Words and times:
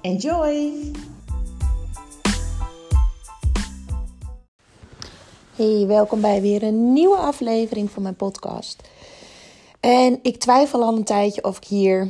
Enjoy! 0.00 0.72
Hey, 5.54 5.86
welkom 5.86 6.20
bij 6.20 6.40
weer 6.40 6.62
een 6.62 6.92
nieuwe 6.92 7.16
aflevering 7.16 7.90
van 7.90 8.02
mijn 8.02 8.16
podcast. 8.16 8.88
En 9.80 10.18
ik 10.22 10.36
twijfel 10.36 10.82
al 10.82 10.96
een 10.96 11.04
tijdje 11.04 11.44
of 11.44 11.56
ik 11.56 11.64
hier 11.64 12.08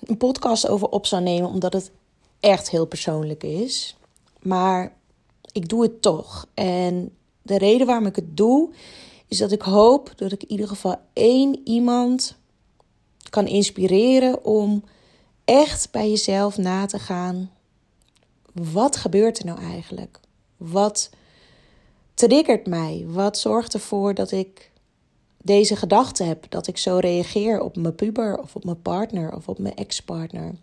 een 0.00 0.16
podcast 0.16 0.68
over 0.68 0.88
op 0.88 1.06
zou 1.06 1.22
nemen, 1.22 1.50
omdat 1.50 1.72
het 1.72 1.90
echt 2.40 2.70
heel 2.70 2.86
persoonlijk 2.86 3.42
is. 3.42 3.96
Maar 4.42 4.96
ik 5.52 5.68
doe 5.68 5.82
het 5.82 6.02
toch. 6.02 6.46
En 6.54 7.16
de 7.42 7.58
reden 7.58 7.86
waarom 7.86 8.06
ik 8.06 8.16
het 8.16 8.36
doe, 8.36 8.70
is 9.26 9.38
dat 9.38 9.52
ik 9.52 9.62
hoop 9.62 10.12
dat 10.16 10.32
ik 10.32 10.42
in 10.42 10.50
ieder 10.50 10.68
geval 10.68 10.96
één 11.12 11.60
iemand 11.64 12.36
kan 13.30 13.46
inspireren 13.46 14.44
om 14.44 14.82
echt 15.48 15.90
bij 15.90 16.10
jezelf 16.10 16.58
na 16.58 16.86
te 16.86 16.98
gaan. 16.98 17.50
Wat 18.52 18.96
gebeurt 18.96 19.38
er 19.38 19.44
nou 19.44 19.60
eigenlijk? 19.60 20.20
Wat 20.56 21.10
triggert 22.14 22.66
mij? 22.66 23.04
Wat 23.08 23.38
zorgt 23.38 23.74
ervoor 23.74 24.14
dat 24.14 24.30
ik 24.30 24.70
deze 25.42 25.76
gedachte 25.76 26.24
heb? 26.24 26.50
Dat 26.50 26.66
ik 26.66 26.78
zo 26.78 26.96
reageer 26.96 27.60
op 27.60 27.76
mijn 27.76 27.94
puber 27.94 28.38
of 28.38 28.54
op 28.54 28.64
mijn 28.64 28.82
partner 28.82 29.34
of 29.34 29.48
op 29.48 29.58
mijn 29.58 29.76
ex-partner? 29.76 30.54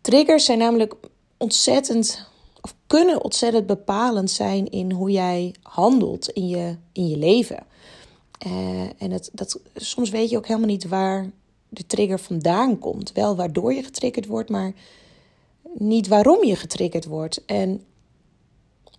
Triggers 0.00 0.44
zijn 0.44 0.58
namelijk 0.58 0.94
ontzettend, 1.36 2.26
of 2.60 2.74
kunnen 2.86 3.24
ontzettend 3.24 3.66
bepalend 3.66 4.30
zijn 4.30 4.70
in 4.70 4.92
hoe 4.92 5.10
jij 5.10 5.54
handelt 5.62 6.28
in 6.28 6.48
je, 6.48 6.76
in 6.92 7.08
je 7.08 7.16
leven. 7.16 7.66
Uh, 8.46 8.80
en 8.98 9.10
het, 9.10 9.30
dat, 9.32 9.60
soms 9.74 10.10
weet 10.10 10.30
je 10.30 10.36
ook 10.36 10.46
helemaal 10.46 10.68
niet 10.68 10.88
waar 10.88 11.30
de 11.70 11.86
trigger 11.86 12.18
vandaan 12.18 12.78
komt. 12.78 13.12
Wel 13.12 13.36
waardoor 13.36 13.74
je 13.74 13.82
getriggerd 13.82 14.26
wordt, 14.26 14.50
maar 14.50 14.72
niet 15.74 16.08
waarom 16.08 16.44
je 16.44 16.56
getriggerd 16.56 17.04
wordt. 17.04 17.44
En 17.44 17.84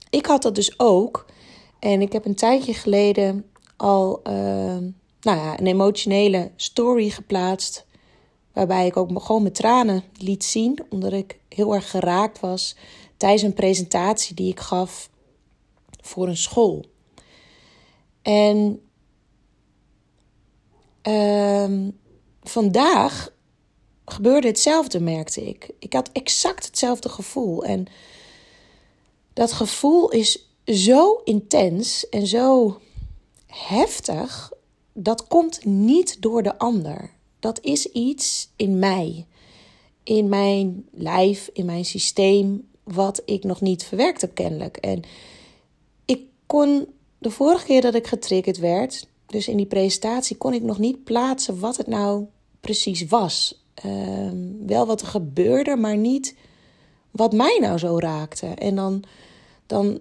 ik 0.10 0.26
had 0.26 0.42
dat 0.42 0.56
dus 0.56 0.80
ook. 0.80 1.26
En 1.80 2.02
ik 2.02 2.12
heb 2.12 2.26
een 2.26 2.36
tijdje 2.36 2.74
geleden 2.74 3.46
al 3.78 4.20
uh, 4.28 4.34
nou 5.22 5.38
ja, 5.38 5.60
een 5.60 5.68
emotionele 5.68 6.52
story 6.56 7.10
geplaatst. 7.10 7.86
Waarbij 8.54 8.86
ik 8.86 8.98
ook 8.98 9.22
gewoon 9.22 9.42
mijn 9.42 9.54
tranen 9.54 10.04
liet 10.18 10.44
zien. 10.44 10.80
Omdat 10.90 11.14
ik 11.14 11.40
heel 11.50 11.74
erg 11.74 11.90
geraakt 11.90 12.40
was 12.40 12.76
tijdens 13.18 13.42
een 13.42 13.54
presentatie 13.54 14.36
die 14.36 14.52
ik 14.52 14.60
gaf 14.60 15.10
voor 16.02 16.28
een 16.28 16.38
school. 16.38 16.86
En 18.22 18.82
uh, 21.08 21.88
vandaag 22.44 23.34
gebeurde 24.06 24.48
hetzelfde, 24.48 25.00
merkte 25.00 25.48
ik. 25.48 25.70
Ik 25.80 25.94
had 25.94 26.10
exact 26.12 26.66
hetzelfde 26.66 27.10
gevoel. 27.10 27.64
En 27.64 27.86
dat 29.34 29.52
gevoel 29.52 30.10
is 30.10 30.48
zo 30.66 31.22
intens 31.24 32.10
en 32.10 32.28
zo 32.28 32.80
heftig. 33.48 34.52
Dat 34.94 35.28
komt 35.28 35.66
niet 35.66 36.22
door 36.22 36.44
de 36.44 36.58
ander. 36.58 37.12
Dat 37.40 37.60
is 37.62 37.86
iets 37.86 38.50
in 38.56 38.80
mij, 38.80 39.26
in 40.04 40.30
mijn 40.30 40.86
lijf, 40.92 41.50
in 41.54 41.66
mijn 41.66 41.86
systeem, 41.86 42.70
wat 42.84 43.22
ik 43.26 43.44
nog 43.44 43.62
niet 43.62 43.84
verwerkt 43.84 44.22
heb, 44.22 44.36
kennelijk. 44.36 44.78
En 44.78 45.04
ik 46.06 46.24
kon 46.46 46.88
de 47.18 47.32
vorige 47.32 47.66
keer 47.66 47.82
dat 47.82 47.96
ik 47.96 48.08
getriggerd 48.08 48.58
werd, 48.58 49.08
dus 49.32 49.48
in 49.48 49.58
die 49.58 49.66
presentatie 49.66 50.38
kon 50.38 50.54
ik 50.54 50.62
nog 50.62 50.80
niet 50.80 51.04
plaatsen 51.04 51.60
wat 51.60 51.78
het 51.78 51.88
nou 51.88 52.26
precies 52.60 53.06
was. 53.06 53.66
Ehm, 53.74 54.66
wel 54.66 54.86
wat 54.86 55.02
er 55.02 55.08
gebeurde, 55.08 55.76
maar 55.76 55.98
niet 55.98 56.36
wat 57.12 57.34
mij 57.34 57.58
nou 57.62 57.78
zo 57.78 58.00
raakte. 58.00 58.48
En 58.48 58.76
dan, 58.76 59.04
dan 59.68 60.00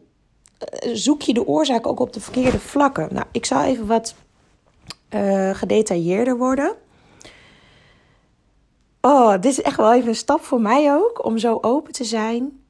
eh, 0.58 0.91
zoek 0.94 1.22
je 1.22 1.34
de 1.34 1.46
oorzaak 1.46 1.86
ook 1.86 2.00
op 2.00 2.12
de 2.12 2.20
verkeerde 2.20 2.60
vlakken. 2.60 3.08
Nou, 3.12 3.26
ik 3.32 3.44
zal 3.44 3.62
even 3.62 3.86
wat 3.86 4.14
uh, 5.14 5.54
gedetailleerder 5.54 6.38
worden. 6.38 6.74
Oh, 9.00 9.32
dit 9.32 9.44
is 9.44 9.62
echt 9.62 9.76
wel 9.76 9.94
even 9.94 10.08
een 10.08 10.14
stap 10.14 10.41
voor 10.41 10.60
mij 10.60 10.94
ook 10.94 11.24
om 11.24 11.38
zo 11.38 11.58
open 11.60 11.92
te 11.92 12.04
zijn. 12.04 12.62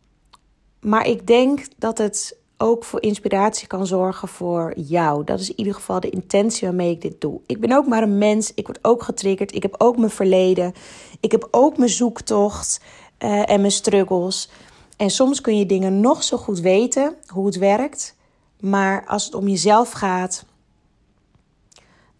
Maar 0.80 1.06
ik 1.06 1.26
denk 1.26 1.66
dat 1.78 1.98
het 1.98 2.38
ook 2.60 2.84
voor 2.84 3.02
inspiratie 3.02 3.66
kan 3.66 3.86
zorgen 3.86 4.28
voor 4.28 4.78
jou. 4.78 5.24
Dat 5.24 5.40
is 5.40 5.48
in 5.48 5.58
ieder 5.58 5.74
geval 5.74 6.00
de 6.00 6.10
intentie 6.10 6.68
waarmee 6.68 6.90
ik 6.90 7.00
dit 7.00 7.20
doe. 7.20 7.40
Ik 7.46 7.60
ben 7.60 7.72
ook 7.72 7.86
maar 7.86 8.02
een 8.02 8.18
mens. 8.18 8.54
Ik 8.54 8.66
word 8.66 8.78
ook 8.82 9.02
getriggerd. 9.02 9.54
Ik 9.54 9.62
heb 9.62 9.74
ook 9.78 9.96
mijn 9.96 10.10
verleden. 10.10 10.72
Ik 11.20 11.32
heb 11.32 11.48
ook 11.50 11.76
mijn 11.76 11.90
zoektocht 11.90 12.80
uh, 13.18 13.50
en 13.50 13.60
mijn 13.60 13.72
struggles. 13.72 14.50
En 14.96 15.10
soms 15.10 15.40
kun 15.40 15.58
je 15.58 15.66
dingen 15.66 16.00
nog 16.00 16.22
zo 16.22 16.36
goed 16.36 16.60
weten 16.60 17.14
hoe 17.26 17.46
het 17.46 17.56
werkt. 17.56 18.16
Maar 18.60 19.06
als 19.06 19.24
het 19.24 19.34
om 19.34 19.48
jezelf 19.48 19.90
gaat, 19.90 20.44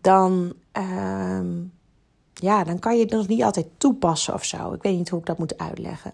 dan, 0.01 0.53
uh, 0.78 1.41
ja, 2.34 2.65
dan 2.65 2.78
kan 2.78 2.97
je 2.97 3.03
het 3.03 3.11
nog 3.11 3.28
niet 3.28 3.43
altijd 3.43 3.67
toepassen 3.77 4.34
of 4.34 4.45
zo. 4.45 4.72
Ik 4.72 4.83
weet 4.83 4.97
niet 4.97 5.09
hoe 5.09 5.21
ik 5.21 5.27
dat 5.27 5.39
moet 5.39 5.59
uitleggen. 5.59 6.12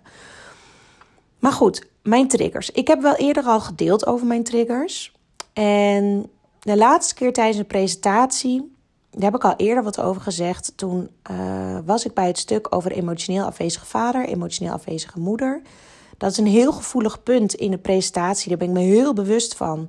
Maar 1.47 1.55
goed, 1.55 1.87
mijn 2.03 2.29
triggers. 2.29 2.71
Ik 2.71 2.89
heb 2.89 3.03
wel 3.03 3.15
eerder 3.15 3.45
al 3.45 3.61
gedeeld 3.61 4.07
over 4.07 4.27
mijn 4.27 4.45
triggers. 4.45 5.13
En 5.53 6.31
de 6.61 6.77
laatste 6.77 7.15
keer 7.15 7.33
tijdens 7.33 7.59
een 7.59 7.67
presentatie, 7.67 8.75
daar 9.11 9.31
heb 9.31 9.35
ik 9.35 9.45
al 9.45 9.55
eerder 9.57 9.85
wat 9.85 10.01
over 10.01 10.23
gezegd. 10.23 10.73
Toen 10.77 11.09
uh, 11.31 11.79
was 11.85 12.05
ik 12.05 12.15
bij 12.15 12.27
het 12.27 12.39
stuk 12.39 12.75
over 12.75 12.93
emotioneel 12.93 13.45
afwezige 13.45 13.87
vader, 13.87 14.27
emotioneel 14.27 14.73
afwezige 14.73 15.21
moeder. 15.21 15.63
Dat 16.19 16.31
is 16.31 16.39
een 16.39 16.47
heel 16.47 16.73
gevoelig 16.73 17.23
punt 17.23 17.55
in 17.55 17.71
de 17.71 17.79
presentatie. 17.79 18.49
Daar 18.49 18.59
ben 18.59 18.69
ik 18.69 18.75
me 18.75 18.81
heel 18.81 19.13
bewust 19.13 19.55
van. 19.55 19.89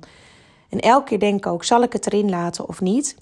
En 0.68 0.80
elke 0.80 1.04
keer 1.04 1.18
denk 1.18 1.36
ik 1.36 1.52
ook: 1.52 1.64
zal 1.64 1.82
ik 1.82 1.92
het 1.92 2.06
erin 2.06 2.30
laten 2.30 2.68
of 2.68 2.80
niet? 2.80 3.16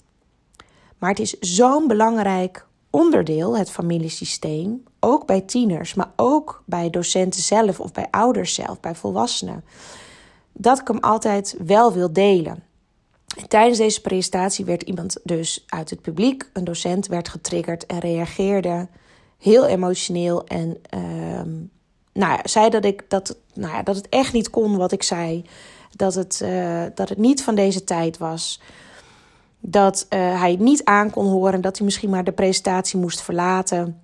Maar 0.97 1.09
het 1.09 1.19
is 1.19 1.39
zo'n 1.39 1.87
belangrijk 1.87 2.65
onderdeel, 2.89 3.57
het 3.57 3.71
familiesysteem, 3.71 4.83
ook 4.99 5.25
bij 5.25 5.41
tieners, 5.41 5.93
maar 5.93 6.11
ook 6.15 6.63
bij 6.65 6.89
docenten 6.89 7.41
zelf 7.41 7.79
of 7.79 7.91
bij 7.91 8.07
ouders 8.11 8.53
zelf, 8.53 8.79
bij 8.79 8.95
volwassenen, 8.95 9.63
dat 10.53 10.79
ik 10.79 10.87
hem 10.87 10.99
altijd 10.99 11.55
wel 11.65 11.93
wil 11.93 12.13
delen. 12.13 12.63
En 13.37 13.47
tijdens 13.47 13.77
deze 13.77 14.01
presentatie 14.01 14.65
werd 14.65 14.81
iemand 14.81 15.17
dus 15.23 15.63
uit 15.67 15.89
het 15.89 16.01
publiek, 16.01 16.49
een 16.53 16.63
docent, 16.63 17.07
werd 17.07 17.29
getriggerd 17.29 17.85
en 17.85 17.99
reageerde 17.99 18.87
heel 19.37 19.65
emotioneel 19.65 20.45
en 20.45 20.77
uh, 20.93 21.41
nou 22.13 22.31
ja, 22.31 22.39
zei 22.43 22.69
dat, 22.69 22.85
ik, 22.85 23.03
dat, 23.07 23.37
nou 23.53 23.73
ja, 23.73 23.83
dat 23.83 23.95
het 23.95 24.09
echt 24.09 24.33
niet 24.33 24.49
kon 24.49 24.77
wat 24.77 24.91
ik 24.91 25.03
zei, 25.03 25.45
dat 25.91 26.13
het, 26.13 26.41
uh, 26.43 26.83
dat 26.95 27.09
het 27.09 27.17
niet 27.17 27.43
van 27.43 27.55
deze 27.55 27.83
tijd 27.83 28.17
was 28.17 28.61
dat 29.59 30.05
uh, 30.09 30.39
hij 30.39 30.55
niet 30.59 30.83
aan 30.83 31.09
kon 31.09 31.25
horen, 31.25 31.61
dat 31.61 31.77
hij 31.77 31.85
misschien 31.85 32.09
maar 32.09 32.23
de 32.23 32.31
presentatie 32.31 32.99
moest 32.99 33.21
verlaten. 33.21 34.01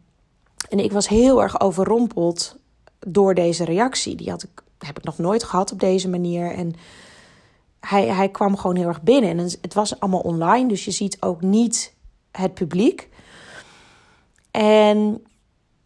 En 0.69 0.79
ik 0.79 0.91
was 0.91 1.07
heel 1.07 1.41
erg 1.41 1.59
overrompeld 1.59 2.55
door 2.99 3.33
deze 3.33 3.65
reactie. 3.65 4.15
Die 4.15 4.29
had 4.29 4.43
ik, 4.43 4.63
heb 4.77 4.97
ik 4.97 5.03
nog 5.03 5.17
nooit 5.17 5.43
gehad 5.43 5.71
op 5.71 5.79
deze 5.79 6.09
manier. 6.09 6.51
En 6.51 6.73
hij, 7.79 8.07
hij 8.07 8.29
kwam 8.29 8.57
gewoon 8.57 8.75
heel 8.75 8.87
erg 8.87 9.01
binnen. 9.01 9.29
En 9.29 9.51
het 9.61 9.73
was 9.73 9.99
allemaal 9.99 10.19
online, 10.19 10.67
dus 10.67 10.85
je 10.85 10.91
ziet 10.91 11.17
ook 11.19 11.41
niet 11.41 11.93
het 12.31 12.53
publiek. 12.53 13.09
En 14.51 15.23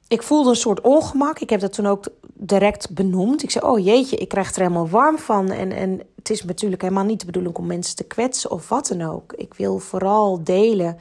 ik 0.08 0.24
voelde 0.24 0.50
een 0.50 0.56
soort 0.56 0.82
ongemak. 0.82 1.40
Ik 1.40 1.50
heb 1.50 1.60
dat 1.60 1.74
toen 1.74 1.86
ook 1.86 2.08
direct 2.34 2.94
benoemd. 2.94 3.44
Ik 3.44 3.52
zei: 3.52 3.66
Oh 3.66 3.86
jeetje, 3.86 4.18
ik 4.18 4.28
krijg 4.28 4.54
er 4.54 4.62
helemaal 4.62 4.90
warm 4.90 5.18
van. 5.18 5.52
En, 5.52 5.72
en 5.72 6.02
het 6.16 6.30
is 6.30 6.44
natuurlijk 6.44 6.82
helemaal 6.82 7.04
niet 7.04 7.20
de 7.20 7.26
bedoeling 7.26 7.56
om 7.56 7.66
mensen 7.66 7.96
te 7.96 8.04
kwetsen 8.04 8.52
of 8.52 8.70
wat 8.70 8.88
dan 8.88 9.02
ook. 9.02 9.34
Ik 9.34 9.54
wil 9.54 9.80
vooral 9.80 10.44
delen. 10.44 10.98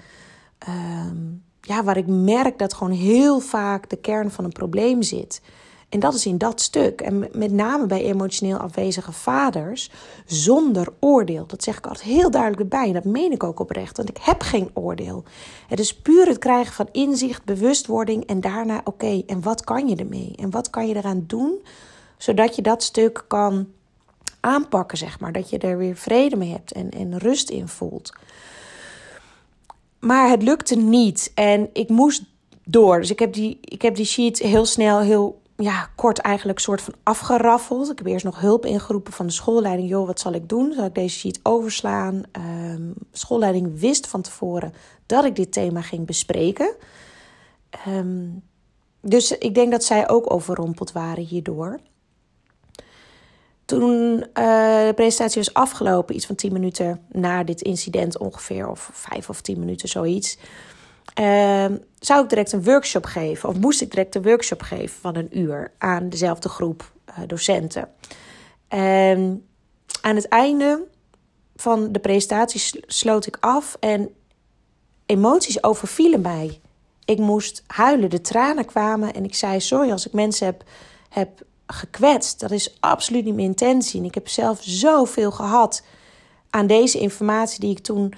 Um, 0.69 1.45
ja, 1.67 1.85
waar 1.85 1.97
ik 1.97 2.07
merk 2.07 2.59
dat 2.59 2.75
gewoon 2.75 2.93
heel 2.93 3.41
vaak 3.41 3.89
de 3.91 3.97
kern 3.97 4.31
van 4.31 4.45
een 4.45 4.53
probleem 4.53 5.03
zit. 5.03 5.41
En 5.89 6.01
dat 6.01 6.15
is 6.15 6.27
in 6.27 6.39
dat 6.39 6.61
stuk. 6.61 7.01
En 7.01 7.29
met 7.33 7.53
name 7.53 7.87
bij 7.87 8.03
emotioneel 8.03 8.57
afwezige 8.57 9.13
vaders, 9.13 9.91
zonder 10.27 10.89
oordeel. 11.01 11.47
Dat 11.47 11.63
zeg 11.63 11.77
ik 11.77 11.87
altijd 11.87 12.09
heel 12.09 12.31
duidelijk 12.31 12.63
erbij. 12.63 12.87
En 12.87 12.93
dat 12.93 13.05
meen 13.05 13.33
ik 13.33 13.43
ook 13.43 13.61
oprecht. 13.61 13.97
Want 13.97 14.09
ik 14.09 14.19
heb 14.21 14.43
geen 14.43 14.71
oordeel. 14.73 15.25
Het 15.69 15.81
is 15.81 15.97
puur 15.97 16.27
het 16.27 16.39
krijgen 16.39 16.75
van 16.75 16.89
inzicht, 16.93 17.45
bewustwording. 17.45 18.27
En 18.27 18.41
daarna, 18.41 18.81
oké, 18.85 19.23
en 19.27 19.43
wat 19.43 19.65
kan 19.65 19.89
je 19.89 19.97
ermee? 19.97 20.33
En 20.37 20.51
wat 20.51 20.71
kan 20.71 20.89
je 20.89 20.97
eraan 20.97 21.25
doen? 21.27 21.65
Zodat 22.17 22.57
je 22.57 22.63
dat 22.63 22.83
stuk 22.83 23.25
kan 23.29 23.69
aanpakken, 24.41 24.99
zeg 24.99 25.21
maar. 25.21 25.33
Dat 25.33 25.51
je 25.51 25.59
er 25.59 25.79
weer 25.79 25.97
vrede 25.97 26.37
mee 26.37 26.51
hebt 26.51 26.73
en, 26.73 26.91
en 26.91 27.19
rust 27.19 27.51
in 27.51 27.69
voelt. 27.69 28.13
Maar 30.01 30.29
het 30.29 30.43
lukte 30.43 30.77
niet. 30.77 31.33
En 31.35 31.71
ik 31.73 31.89
moest 31.89 32.23
door. 32.65 33.01
Dus 33.01 33.11
ik 33.11 33.19
heb 33.19 33.33
die, 33.33 33.59
ik 33.61 33.83
heb 33.83 33.95
die 33.95 34.05
sheet 34.05 34.39
heel 34.39 34.65
snel, 34.65 35.01
heel 35.01 35.41
ja, 35.57 35.91
kort 35.95 36.19
eigenlijk 36.19 36.59
soort 36.59 36.81
van 36.81 36.95
afgeraffeld. 37.03 37.91
Ik 37.91 37.99
heb 37.99 38.07
eerst 38.07 38.25
nog 38.25 38.41
hulp 38.41 38.67
ingeroepen 38.67 39.13
van 39.13 39.27
de 39.27 39.33
schoolleiding. 39.33 39.89
Joh, 39.89 40.07
wat 40.07 40.21
zal 40.21 40.33
ik 40.33 40.49
doen? 40.49 40.73
Zal 40.73 40.85
ik 40.85 40.95
deze 40.95 41.19
sheet 41.19 41.41
overslaan? 41.43 42.23
Um, 42.73 42.95
schoolleiding 43.13 43.81
wist 43.81 44.07
van 44.07 44.23
tevoren 44.23 44.73
dat 45.07 45.25
ik 45.25 45.37
dit 45.37 45.53
thema 45.53 45.83
ging 45.83 46.07
bespreken. 46.07 46.75
Ehm, 47.71 48.29
dus 49.01 49.39
ik 49.39 49.55
denk 49.55 49.71
dat 49.71 49.85
zij 49.85 50.09
ook 50.09 50.33
overrompeld 50.33 50.93
waren 50.93 51.25
hierdoor. 51.25 51.81
Toen 53.67 54.15
uh, 54.19 54.87
de 54.87 54.93
presentatie 54.95 55.43
was 55.43 55.55
afgelopen, 55.55 56.15
iets 56.15 56.27
van 56.27 56.35
10 56.35 56.53
minuten 56.53 57.01
na 57.09 57.45
dit 57.45 57.63
incident 57.63 58.19
ongeveer, 58.19 58.69
of 58.69 58.91
vijf 58.93 59.29
of 59.29 59.41
tien 59.41 59.59
minuten 59.59 59.89
zoiets, 59.89 60.39
uh, 61.21 61.65
zou 61.99 62.23
ik 62.23 62.29
direct 62.29 62.53
een 62.53 62.65
workshop 62.65 63.05
geven, 63.05 63.49
of 63.49 63.57
moest 63.57 63.81
ik 63.81 63.91
direct 63.91 64.15
een 64.15 64.23
workshop 64.23 64.63
geven 64.63 65.01
van 65.01 65.17
een 65.17 65.39
uur 65.39 65.73
aan 65.79 66.09
dezelfde 66.09 66.49
groep 66.49 66.93
uh, 67.09 67.19
docenten. 67.27 67.89
En 68.69 69.47
aan 70.01 70.17
het 70.17 70.29
einde 70.29 70.85
van 71.57 71.93
de 71.93 71.99
presentatie 71.99 72.81
sloot 72.87 73.27
ik 73.27 73.37
af 73.41 73.77
en 73.81 74.15
emoties 75.07 75.63
overvielen 75.63 76.21
mij. 76.21 76.61
Ik 77.05 77.19
moest 77.19 77.63
huilen, 77.67 78.11
de 78.11 78.21
tranen 78.21 78.65
kwamen 78.65 79.15
en 79.15 79.25
ik 79.25 79.35
zei: 79.35 79.61
Sorry 79.61 79.91
als 79.91 80.07
ik 80.07 80.13
mensen 80.13 80.47
heb, 80.47 80.63
heb 81.09 81.43
gekwetst. 81.67 82.41
Dat 82.41 82.51
is 82.51 82.77
absoluut 82.81 83.25
niet 83.25 83.35
mijn 83.35 83.47
intentie. 83.47 84.01
En 84.01 84.07
ik 84.07 84.15
heb 84.15 84.29
zelf 84.29 84.59
zoveel 84.63 85.31
gehad 85.31 85.83
aan 86.51 86.67
deze 86.67 86.99
informatie 86.99 87.61
die 87.61 87.71
ik 87.71 87.79
toen 87.79 88.15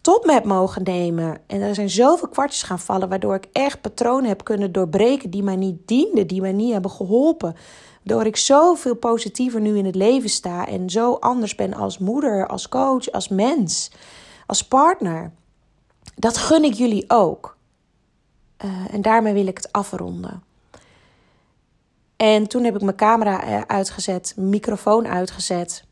tot 0.00 0.24
me 0.24 0.32
heb 0.32 0.44
mogen 0.44 0.82
nemen. 0.82 1.38
En 1.46 1.60
er 1.60 1.74
zijn 1.74 1.90
zoveel 1.90 2.28
kwartjes 2.28 2.62
gaan 2.62 2.78
vallen, 2.78 3.08
waardoor 3.08 3.34
ik 3.34 3.48
echt 3.52 3.80
patronen 3.80 4.28
heb 4.28 4.44
kunnen 4.44 4.72
doorbreken 4.72 5.30
die 5.30 5.42
mij 5.42 5.56
niet 5.56 5.88
dienden, 5.88 6.26
die 6.26 6.40
mij 6.40 6.52
niet 6.52 6.72
hebben 6.72 6.90
geholpen. 6.90 7.56
Waardoor 8.02 8.26
ik 8.26 8.36
zoveel 8.36 8.94
positiever 8.94 9.60
nu 9.60 9.78
in 9.78 9.84
het 9.84 9.94
leven 9.94 10.28
sta 10.28 10.66
en 10.66 10.90
zo 10.90 11.12
anders 11.12 11.54
ben 11.54 11.74
als 11.74 11.98
moeder, 11.98 12.46
als 12.46 12.68
coach, 12.68 13.10
als 13.10 13.28
mens, 13.28 13.90
als 14.46 14.64
partner. 14.64 15.32
Dat 16.14 16.36
gun 16.36 16.64
ik 16.64 16.74
jullie 16.74 17.04
ook. 17.08 17.56
Uh, 18.64 18.94
en 18.94 19.02
daarmee 19.02 19.32
wil 19.32 19.46
ik 19.46 19.56
het 19.56 19.72
afronden. 19.72 20.42
En 22.24 22.48
toen 22.48 22.64
heb 22.64 22.74
ik 22.74 22.82
mijn 22.82 22.96
camera 22.96 23.44
eh, 23.44 23.60
uitgezet, 23.66 24.34
microfoon 24.36 25.06
uitgezet. 25.06 25.84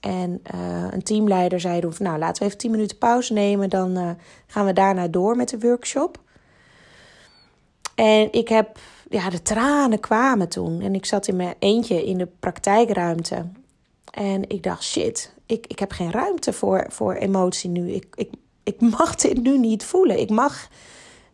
En 0.00 0.42
uh, 0.54 0.86
een 0.90 1.02
teamleider 1.02 1.60
zei 1.60 1.80
nou 1.98 2.18
laten 2.18 2.38
we 2.38 2.44
even 2.44 2.58
10 2.58 2.70
minuten 2.70 2.98
pauze 2.98 3.32
nemen. 3.32 3.70
Dan 3.70 3.98
uh, 3.98 4.10
gaan 4.46 4.66
we 4.66 4.72
daarna 4.72 5.08
door 5.08 5.36
met 5.36 5.48
de 5.48 5.58
workshop. 5.58 6.20
En 7.94 8.32
ik 8.32 8.48
heb, 8.48 8.78
ja, 9.10 9.30
de 9.30 9.42
tranen 9.42 10.00
kwamen 10.00 10.48
toen. 10.48 10.80
En 10.80 10.94
ik 10.94 11.06
zat 11.06 11.28
in 11.28 11.36
mijn 11.36 11.54
eentje 11.58 12.04
in 12.04 12.18
de 12.18 12.28
praktijkruimte. 12.40 13.46
En 14.10 14.48
ik 14.48 14.62
dacht, 14.62 14.84
shit, 14.84 15.34
ik, 15.46 15.66
ik 15.66 15.78
heb 15.78 15.92
geen 15.92 16.10
ruimte 16.10 16.52
voor, 16.52 16.86
voor 16.88 17.14
emotie 17.14 17.70
nu. 17.70 17.90
Ik, 17.90 18.06
ik, 18.14 18.30
ik 18.62 18.80
mag 18.80 19.14
dit 19.14 19.42
nu 19.42 19.58
niet 19.58 19.84
voelen. 19.84 20.20
Ik 20.20 20.30
mag 20.30 20.68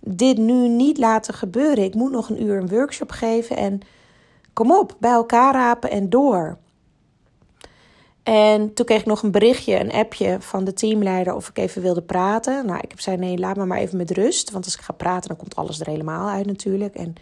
dit 0.00 0.38
nu 0.38 0.68
niet 0.68 0.98
laten 0.98 1.34
gebeuren. 1.34 1.84
Ik 1.84 1.94
moet 1.94 2.12
nog 2.12 2.28
een 2.28 2.42
uur 2.42 2.56
een 2.56 2.68
workshop 2.68 3.10
geven 3.10 3.56
en 3.56 3.80
kom 4.54 4.72
op, 4.72 4.96
bij 4.98 5.10
elkaar 5.10 5.54
rapen 5.54 5.90
en 5.90 6.10
door. 6.10 6.58
En 8.22 8.74
toen 8.74 8.86
kreeg 8.86 9.00
ik 9.00 9.06
nog 9.06 9.22
een 9.22 9.30
berichtje, 9.30 9.80
een 9.80 9.92
appje 9.92 10.36
van 10.40 10.64
de 10.64 10.72
teamleider 10.72 11.34
of 11.34 11.48
ik 11.48 11.58
even 11.58 11.82
wilde 11.82 12.02
praten. 12.02 12.66
Nou, 12.66 12.78
ik 12.82 12.90
heb 12.90 13.00
zei 13.00 13.16
nee, 13.16 13.38
laat 13.38 13.56
me 13.56 13.66
maar 13.66 13.78
even 13.78 13.96
met 13.96 14.10
rust. 14.10 14.50
Want 14.50 14.64
als 14.64 14.74
ik 14.74 14.80
ga 14.80 14.92
praten, 14.92 15.28
dan 15.28 15.36
komt 15.36 15.56
alles 15.56 15.80
er 15.80 15.86
helemaal 15.86 16.28
uit 16.28 16.46
natuurlijk. 16.46 16.94
En 16.94 17.14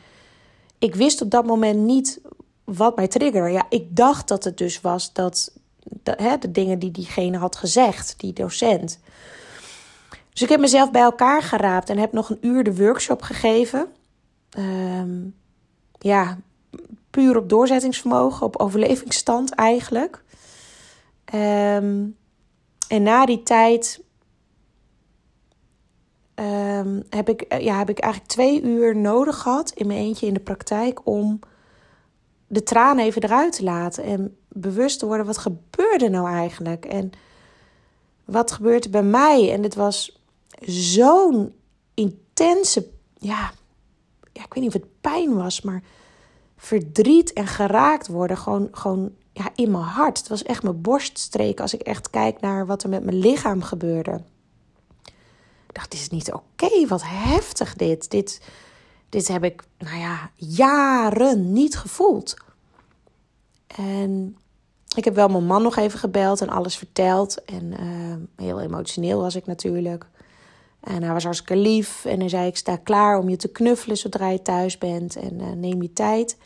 ik 0.79 0.95
wist 0.95 1.23
op 1.23 1.31
dat 1.31 1.47
moment 1.47 1.79
niet 1.79 2.21
wat 2.65 2.97
mij 2.97 3.09
triggerde. 3.09 3.51
Ja, 3.51 3.67
ik 3.69 3.97
dacht 3.97 4.29
dat 4.29 4.45
het 4.45 4.59
dus 4.59 4.81
was 4.81 5.13
dat, 5.13 5.53
hè, 6.03 6.39
de 6.39 6.51
dingen 6.51 6.79
die 6.79 6.91
diegene 6.91 7.39
had 7.39 7.57
gezegd, 7.57 8.15
die 8.17 8.33
docent. 8.33 9.01
Dus 10.33 10.43
ik 10.43 10.49
heb 10.49 10.61
mezelf 10.61 10.91
bij 10.91 11.03
elkaar 11.03 11.43
geraapt 11.43 11.91
en 11.91 11.99
heb 11.99 12.13
nog 12.13 12.31
een 12.31 12.39
uur 12.41 12.65
de 12.65 12.77
workshop 12.77 13.23
gegeven. 13.23 13.87
Um, 14.59 15.35
ja, 15.99 16.39
puur 17.13 17.37
op 17.37 17.49
doorzettingsvermogen, 17.49 18.47
op 18.47 18.57
overlevingsstand 18.57 19.55
eigenlijk. 19.55 20.23
Um, 21.35 22.17
en 22.89 23.03
na 23.03 23.27
die 23.27 23.43
tijd 23.43 24.03
um, 26.35 27.03
heb, 27.09 27.29
ik, 27.29 27.41
eh, 27.41 27.61
ja, 27.61 27.79
heb 27.79 27.91
ik 27.91 27.99
eigenlijk 27.99 28.33
twee 28.33 28.63
uur 28.63 28.97
nodig 28.97 29.39
gehad 29.39 29.71
in 29.71 29.87
mijn 29.87 29.99
eentje 29.99 30.27
in 30.27 30.35
de 30.35 30.41
praktijk 30.41 31.07
om 31.07 31.41
de 32.47 32.63
tranen 32.63 33.05
even 33.05 33.23
eruit 33.23 33.53
te 33.53 33.63
laten 33.63 34.05
en 34.05 34.37
bewust 34.49 34.99
te 34.99 35.07
worden 35.07 35.27
wat 35.27 35.39
gebeurde 35.39 36.09
nou 36.09 36.29
eigenlijk 36.29 36.85
en 36.85 37.13
wat 38.25 38.53
gebeurt 38.53 38.85
er 38.85 38.91
bij 38.91 39.03
mij 39.03 39.53
en 39.53 39.63
het 39.63 39.75
was 39.75 40.21
zo'n 40.67 41.55
intense, 41.95 42.87
ja, 43.19 43.53
ja, 44.33 44.45
ik 44.45 44.55
weet 44.55 44.65
niet 44.65 44.75
of 44.75 44.81
het 44.81 45.01
pijn 45.01 45.35
was, 45.35 45.61
maar 45.61 45.83
verdriet 46.63 47.33
en 47.33 47.47
geraakt 47.47 48.07
worden 48.07 48.37
gewoon, 48.37 48.69
gewoon 48.73 49.13
ja, 49.33 49.51
in 49.55 49.71
mijn 49.71 49.85
hart. 49.85 50.19
Het 50.19 50.29
was 50.29 50.43
echt 50.43 50.63
mijn 50.63 50.81
borststreek 50.81 51.61
als 51.61 51.75
ik 51.75 51.81
echt 51.81 52.11
kijk 52.11 52.41
naar 52.41 52.67
wat 52.67 52.83
er 52.83 52.89
met 52.89 53.05
mijn 53.05 53.19
lichaam 53.19 53.63
gebeurde. 53.63 54.21
Ik 55.69 55.75
dacht, 55.79 55.91
dit 55.91 56.01
is 56.01 56.09
niet 56.09 56.33
oké, 56.33 56.87
wat 56.87 57.03
heftig 57.05 57.75
dit. 57.75 58.11
dit. 58.11 58.41
Dit 59.09 59.29
heb 59.29 59.45
ik, 59.45 59.63
nou 59.79 59.99
ja, 59.99 60.31
jaren 60.37 61.53
niet 61.53 61.79
gevoeld. 61.79 62.37
En 63.67 64.37
ik 64.97 65.05
heb 65.05 65.15
wel 65.15 65.29
mijn 65.29 65.47
man 65.47 65.63
nog 65.63 65.77
even 65.77 65.99
gebeld 65.99 66.41
en 66.41 66.49
alles 66.49 66.77
verteld. 66.77 67.45
En 67.45 67.73
uh, 67.81 68.47
heel 68.47 68.61
emotioneel 68.61 69.21
was 69.21 69.35
ik 69.35 69.47
natuurlijk. 69.47 70.07
En 70.81 71.03
hij 71.03 71.13
was 71.13 71.25
hartstikke 71.25 71.57
lief. 71.57 72.05
En 72.05 72.21
hij 72.21 72.29
zei: 72.29 72.47
Ik 72.47 72.57
sta 72.57 72.77
klaar 72.77 73.19
om 73.19 73.29
je 73.29 73.37
te 73.37 73.49
knuffelen 73.49 73.97
zodra 73.97 74.29
je 74.29 74.43
thuis 74.43 74.79
bent. 74.79 75.17
En 75.17 75.41
uh, 75.41 75.51
neem 75.51 75.83
je 75.83 75.93
tijd. 75.93 76.37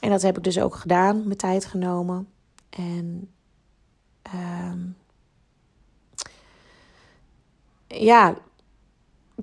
En 0.00 0.10
dat 0.10 0.22
heb 0.22 0.36
ik 0.36 0.44
dus 0.44 0.60
ook 0.60 0.74
gedaan, 0.74 1.22
mijn 1.24 1.36
tijd 1.36 1.64
genomen. 1.64 2.28
En 2.70 3.30
um, 4.34 4.96
ja, 7.86 8.36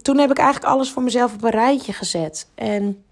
toen 0.02 0.18
heb 0.18 0.32
ik 0.32 0.38
eigenlijk 0.38 0.74
alles 0.74 0.92
voor 0.92 1.04
mezelf 1.04 1.34
op 1.34 1.44
een 1.44 1.50
rijtje 1.50 1.94
gezet. 1.94 2.48
En 2.56 3.04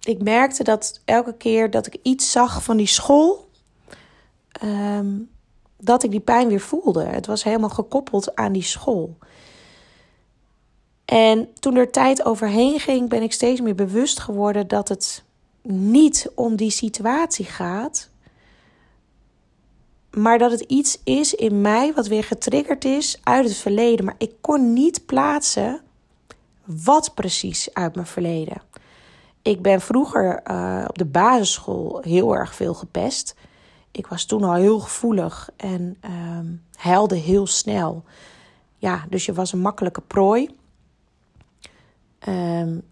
ik 0.00 0.22
merkte 0.22 0.64
dat 0.64 1.00
elke 1.04 1.36
keer 1.36 1.70
dat 1.70 1.86
ik 1.86 1.96
iets 2.02 2.30
zag 2.30 2.62
van 2.62 2.76
die 2.76 2.86
school, 2.86 3.48
um, 4.62 5.30
dat 5.76 6.02
ik 6.02 6.10
die 6.10 6.20
pijn 6.20 6.48
weer 6.48 6.60
voelde. 6.60 7.04
Het 7.04 7.26
was 7.26 7.44
helemaal 7.44 7.68
gekoppeld 7.68 8.34
aan 8.34 8.52
die 8.52 8.62
school. 8.62 9.18
En 11.04 11.54
toen 11.60 11.76
er 11.76 11.90
tijd 11.90 12.24
overheen 12.24 12.80
ging, 12.80 13.08
ben 13.08 13.22
ik 13.22 13.32
steeds 13.32 13.60
meer 13.60 13.74
bewust 13.74 14.20
geworden 14.20 14.68
dat 14.68 14.88
het 14.88 15.24
niet 15.72 16.30
om 16.34 16.56
die 16.56 16.70
situatie 16.70 17.44
gaat, 17.44 18.10
maar 20.10 20.38
dat 20.38 20.50
het 20.50 20.60
iets 20.60 21.00
is 21.04 21.34
in 21.34 21.60
mij 21.60 21.92
wat 21.94 22.06
weer 22.06 22.24
getriggerd 22.24 22.84
is 22.84 23.20
uit 23.22 23.44
het 23.44 23.56
verleden. 23.56 24.04
Maar 24.04 24.14
ik 24.18 24.32
kon 24.40 24.72
niet 24.72 25.06
plaatsen 25.06 25.80
wat 26.64 27.14
precies 27.14 27.74
uit 27.74 27.94
mijn 27.94 28.06
verleden. 28.06 28.62
Ik 29.42 29.62
ben 29.62 29.80
vroeger 29.80 30.42
uh, 30.50 30.84
op 30.88 30.98
de 30.98 31.04
basisschool 31.04 32.00
heel 32.02 32.36
erg 32.36 32.54
veel 32.54 32.74
gepest. 32.74 33.34
Ik 33.90 34.06
was 34.06 34.24
toen 34.24 34.42
al 34.42 34.54
heel 34.54 34.80
gevoelig 34.80 35.50
en 35.56 35.96
um, 36.04 36.62
huilde 36.74 37.16
heel 37.16 37.46
snel. 37.46 38.04
Ja, 38.78 39.04
dus 39.08 39.26
je 39.26 39.32
was 39.32 39.52
een 39.52 39.60
makkelijke 39.60 40.00
prooi. 40.00 40.50
Um, 42.28 42.82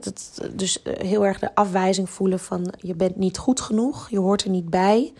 dat, 0.00 0.42
dus 0.54 0.82
eh, 0.82 1.06
heel 1.06 1.26
erg 1.26 1.38
de 1.38 1.54
afwijzing 1.54 2.10
voelen 2.10 2.38
van 2.38 2.74
je 2.78 2.94
bent 2.94 3.16
niet 3.16 3.38
goed 3.38 3.60
genoeg, 3.60 4.10
je 4.10 4.18
hoort 4.18 4.44
er 4.44 4.50
niet 4.50 4.70
bij. 4.70 5.12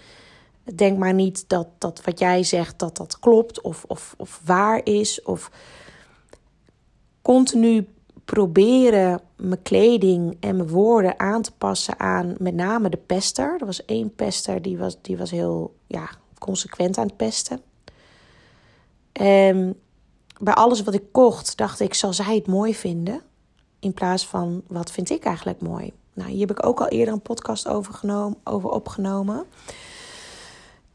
Denk 0.74 0.98
maar 0.98 1.14
niet 1.14 1.48
dat, 1.48 1.66
dat 1.78 2.04
wat 2.04 2.18
jij 2.18 2.42
zegt 2.42 2.78
dat 2.78 2.96
dat 2.96 3.18
klopt 3.18 3.60
of, 3.60 3.84
of, 3.86 4.14
of 4.18 4.40
waar 4.44 4.80
is. 4.84 5.22
Of 5.22 5.50
continu 7.22 7.88
proberen 8.24 9.20
mijn 9.36 9.62
kleding 9.62 10.36
en 10.40 10.56
mijn 10.56 10.68
woorden 10.68 11.20
aan 11.20 11.42
te 11.42 11.52
passen 11.52 12.00
aan 12.00 12.34
met 12.38 12.54
name 12.54 12.88
de 12.88 12.96
pester. 12.96 13.56
Er 13.58 13.66
was 13.66 13.84
één 13.84 14.14
pester 14.14 14.62
die 14.62 14.78
was, 14.78 14.96
die 15.02 15.16
was 15.16 15.30
heel 15.30 15.74
ja, 15.86 16.10
consequent 16.38 16.98
aan 16.98 17.06
het 17.06 17.16
pesten. 17.16 17.60
En 19.12 19.80
bij 20.40 20.54
alles 20.54 20.82
wat 20.82 20.94
ik 20.94 21.12
kocht, 21.12 21.56
dacht 21.56 21.80
ik, 21.80 21.94
zal 21.94 22.12
zij 22.12 22.34
het 22.34 22.46
mooi 22.46 22.74
vinden? 22.74 23.22
In 23.82 23.92
plaats 23.92 24.26
van, 24.26 24.62
wat 24.66 24.90
vind 24.90 25.10
ik 25.10 25.24
eigenlijk 25.24 25.60
mooi? 25.60 25.92
Nou, 26.12 26.30
hier 26.30 26.40
heb 26.46 26.50
ik 26.50 26.66
ook 26.66 26.80
al 26.80 26.88
eerder 26.88 27.14
een 27.14 27.20
podcast 27.20 27.68
over, 27.68 27.94
genomen, 27.94 28.38
over 28.44 28.70
opgenomen. 28.70 29.44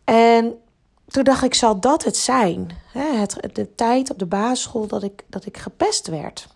En 0.03 0.59
toen 1.07 1.23
dacht 1.23 1.43
ik, 1.43 1.53
zal 1.53 1.79
dat 1.79 2.03
het 2.03 2.17
zijn? 2.17 2.71
Het, 2.91 3.49
de 3.53 3.75
tijd 3.75 4.11
op 4.11 4.19
de 4.19 4.25
basisschool 4.25 4.87
dat 4.87 5.03
ik, 5.03 5.23
dat 5.27 5.45
ik 5.45 5.57
gepest 5.57 6.07
werd. 6.07 6.47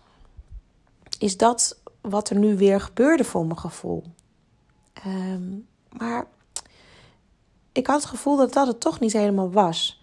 Is 1.18 1.36
dat 1.36 1.78
wat 2.00 2.30
er 2.30 2.36
nu 2.36 2.56
weer 2.56 2.80
gebeurde 2.80 3.24
voor 3.24 3.46
mijn 3.46 3.58
gevoel? 3.58 4.02
Ehm, 4.92 5.50
maar 5.88 6.26
ik 7.72 7.86
had 7.86 8.00
het 8.00 8.10
gevoel 8.10 8.36
dat 8.36 8.52
dat 8.52 8.66
het 8.66 8.80
toch 8.80 9.00
niet 9.00 9.12
helemaal 9.12 9.50
was. 9.50 10.02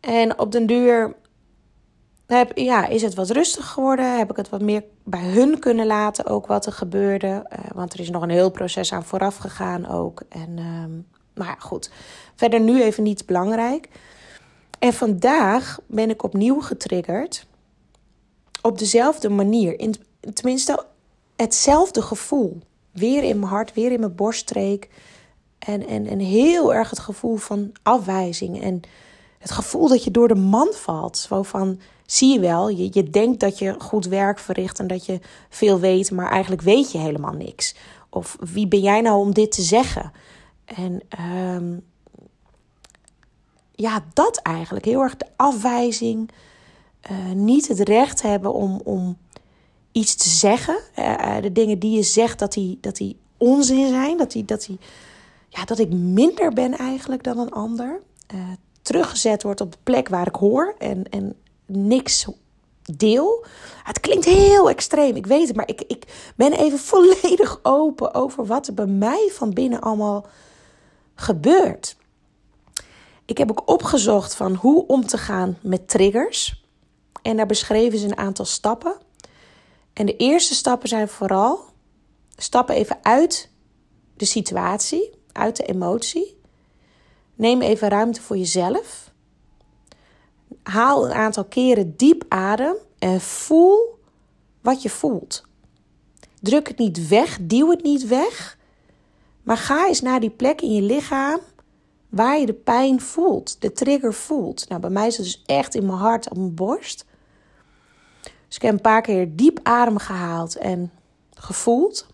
En 0.00 0.38
op 0.38 0.52
den 0.52 0.66
duur 0.66 1.14
heb, 2.36 2.58
ja, 2.58 2.86
is 2.86 3.02
het 3.02 3.14
wat 3.14 3.30
rustig 3.30 3.68
geworden. 3.68 4.18
Heb 4.18 4.30
ik 4.30 4.36
het 4.36 4.48
wat 4.48 4.60
meer 4.60 4.84
bij 5.04 5.24
hun 5.24 5.58
kunnen 5.58 5.86
laten, 5.86 6.26
ook 6.26 6.46
wat 6.46 6.66
er 6.66 6.72
gebeurde. 6.72 7.26
Uh, 7.26 7.58
want 7.74 7.92
er 7.92 8.00
is 8.00 8.10
nog 8.10 8.22
een 8.22 8.30
heel 8.30 8.50
proces 8.50 8.92
aan 8.92 9.04
vooraf 9.04 9.36
gegaan 9.36 9.88
ook. 9.88 10.22
En, 10.28 11.06
maar 11.34 11.56
goed, 11.58 11.90
verder 12.34 12.60
nu 12.60 12.82
even 12.82 13.02
niet 13.02 13.26
belangrijk. 13.26 13.88
En 14.78 14.92
vandaag 14.92 15.78
ben 15.86 16.10
ik 16.10 16.22
opnieuw 16.22 16.60
getriggerd. 16.60 17.46
Op 18.62 18.78
dezelfde 18.78 19.28
manier. 19.28 19.78
In, 19.78 19.94
tenminste, 20.32 20.84
hetzelfde 21.36 22.02
gevoel. 22.02 22.60
Weer 22.90 23.22
in 23.22 23.38
mijn 23.38 23.50
hart, 23.50 23.74
weer 23.74 23.92
in 23.92 24.00
mijn 24.00 24.14
borststreek. 24.14 24.88
En, 25.58 25.86
en, 25.86 26.06
en 26.06 26.18
heel 26.18 26.74
erg 26.74 26.90
het 26.90 26.98
gevoel 26.98 27.36
van 27.36 27.72
afwijzing. 27.82 28.62
En 28.62 28.80
het 29.38 29.50
gevoel 29.50 29.88
dat 29.88 30.04
je 30.04 30.10
door 30.10 30.28
de 30.28 30.34
man 30.34 30.72
valt. 30.72 31.18
Zo 31.18 31.42
van, 31.42 31.80
zie 32.10 32.32
je 32.32 32.40
wel, 32.40 32.68
je, 32.68 32.88
je 32.92 33.10
denkt 33.10 33.40
dat 33.40 33.58
je 33.58 33.74
goed 33.78 34.06
werk 34.06 34.38
verricht 34.38 34.78
en 34.78 34.86
dat 34.86 35.06
je 35.06 35.20
veel 35.48 35.80
weet, 35.80 36.10
maar 36.10 36.30
eigenlijk 36.30 36.62
weet 36.62 36.92
je 36.92 36.98
helemaal 36.98 37.32
niks. 37.32 37.74
Of 38.10 38.36
wie 38.40 38.68
ben 38.68 38.80
jij 38.80 39.00
nou 39.00 39.18
om 39.18 39.34
dit 39.34 39.52
te 39.52 39.62
zeggen? 39.62 40.12
En 40.64 41.00
um, 41.54 41.84
ja, 43.72 44.04
dat 44.12 44.36
eigenlijk. 44.36 44.84
Heel 44.84 45.02
erg 45.02 45.16
de 45.16 45.26
afwijzing. 45.36 46.30
Uh, 47.10 47.32
niet 47.32 47.68
het 47.68 47.80
recht 47.80 48.22
hebben 48.22 48.54
om, 48.54 48.80
om 48.84 49.16
iets 49.92 50.14
te 50.14 50.28
zeggen. 50.28 50.78
Uh, 50.98 51.36
de 51.40 51.52
dingen 51.52 51.78
die 51.78 51.96
je 51.96 52.02
zegt, 52.02 52.38
dat 52.38 52.52
die, 52.52 52.78
dat 52.80 52.96
die 52.96 53.16
onzin 53.36 53.88
zijn. 53.88 54.16
Dat, 54.16 54.32
die, 54.32 54.44
dat, 54.44 54.64
die, 54.64 54.78
ja, 55.48 55.64
dat 55.64 55.78
ik 55.78 55.92
minder 55.92 56.52
ben 56.52 56.78
eigenlijk 56.78 57.22
dan 57.22 57.38
een 57.38 57.52
ander. 57.52 58.00
Teruggezet 58.82 59.42
wordt 59.42 59.60
op 59.60 59.72
de 59.72 59.78
plek 59.82 60.08
waar 60.08 60.26
ik 60.26 60.34
hoor. 60.34 60.74
En, 60.78 61.08
en 61.10 61.36
niks 61.68 62.26
deel. 62.82 63.44
Het 63.82 64.00
klinkt 64.00 64.24
heel 64.24 64.68
extreem, 64.68 65.16
ik 65.16 65.26
weet 65.26 65.46
het, 65.46 65.56
maar 65.56 65.68
ik, 65.68 65.82
ik 65.86 66.32
ben 66.36 66.52
even 66.52 66.78
volledig 66.92 67.60
open 67.62 68.14
over 68.14 68.46
wat 68.46 68.66
er 68.66 68.74
bij 68.74 68.86
mij 68.86 69.30
van 69.32 69.52
binnen 69.52 69.80
allemaal 69.80 70.26
gebeurt. 71.14 71.96
Ik 73.24 73.38
heb 73.38 73.50
ook 73.50 73.62
opgezocht 73.68 74.34
van 74.34 74.54
hoe 74.54 74.86
om 74.86 75.06
te 75.06 75.18
gaan 75.18 75.58
met 75.60 75.88
triggers. 75.88 76.62
En 77.22 77.36
daar 77.36 77.46
beschreven 77.46 77.98
ze 77.98 78.06
een 78.06 78.18
aantal 78.18 78.44
stappen. 78.44 78.96
En 79.92 80.06
de 80.06 80.16
eerste 80.16 80.54
stappen 80.54 80.88
zijn 80.88 81.08
vooral 81.08 81.64
stappen 82.36 82.74
even 82.74 82.98
uit 83.02 83.50
de 84.16 84.24
situatie, 84.24 85.10
uit 85.32 85.56
de 85.56 85.64
emotie. 85.64 86.40
Neem 87.34 87.60
even 87.60 87.88
ruimte 87.88 88.22
voor 88.22 88.36
jezelf 88.36 89.07
haal 90.68 91.06
een 91.06 91.12
aantal 91.14 91.44
keren 91.44 91.96
diep 91.96 92.24
adem 92.28 92.74
en 92.98 93.20
voel 93.20 93.98
wat 94.60 94.82
je 94.82 94.90
voelt. 94.90 95.46
Druk 96.40 96.68
het 96.68 96.78
niet 96.78 97.08
weg, 97.08 97.38
duw 97.40 97.70
het 97.70 97.82
niet 97.82 98.06
weg, 98.06 98.58
maar 99.42 99.56
ga 99.56 99.86
eens 99.86 100.00
naar 100.00 100.20
die 100.20 100.30
plek 100.30 100.60
in 100.60 100.72
je 100.72 100.82
lichaam 100.82 101.40
waar 102.08 102.38
je 102.38 102.46
de 102.46 102.54
pijn 102.54 103.00
voelt, 103.00 103.60
de 103.60 103.72
trigger 103.72 104.14
voelt. 104.14 104.68
Nou, 104.68 104.80
bij 104.80 104.90
mij 104.90 105.06
is 105.06 105.16
het 105.16 105.26
dus 105.26 105.42
echt 105.46 105.74
in 105.74 105.86
mijn 105.86 105.98
hart, 105.98 106.30
op 106.30 106.36
mijn 106.36 106.54
borst. 106.54 107.04
Dus 108.46 108.56
ik 108.56 108.62
heb 108.62 108.72
een 108.72 108.80
paar 108.80 109.02
keer 109.02 109.36
diep 109.36 109.60
adem 109.62 109.98
gehaald 109.98 110.56
en 110.56 110.92
gevoeld. 111.34 112.06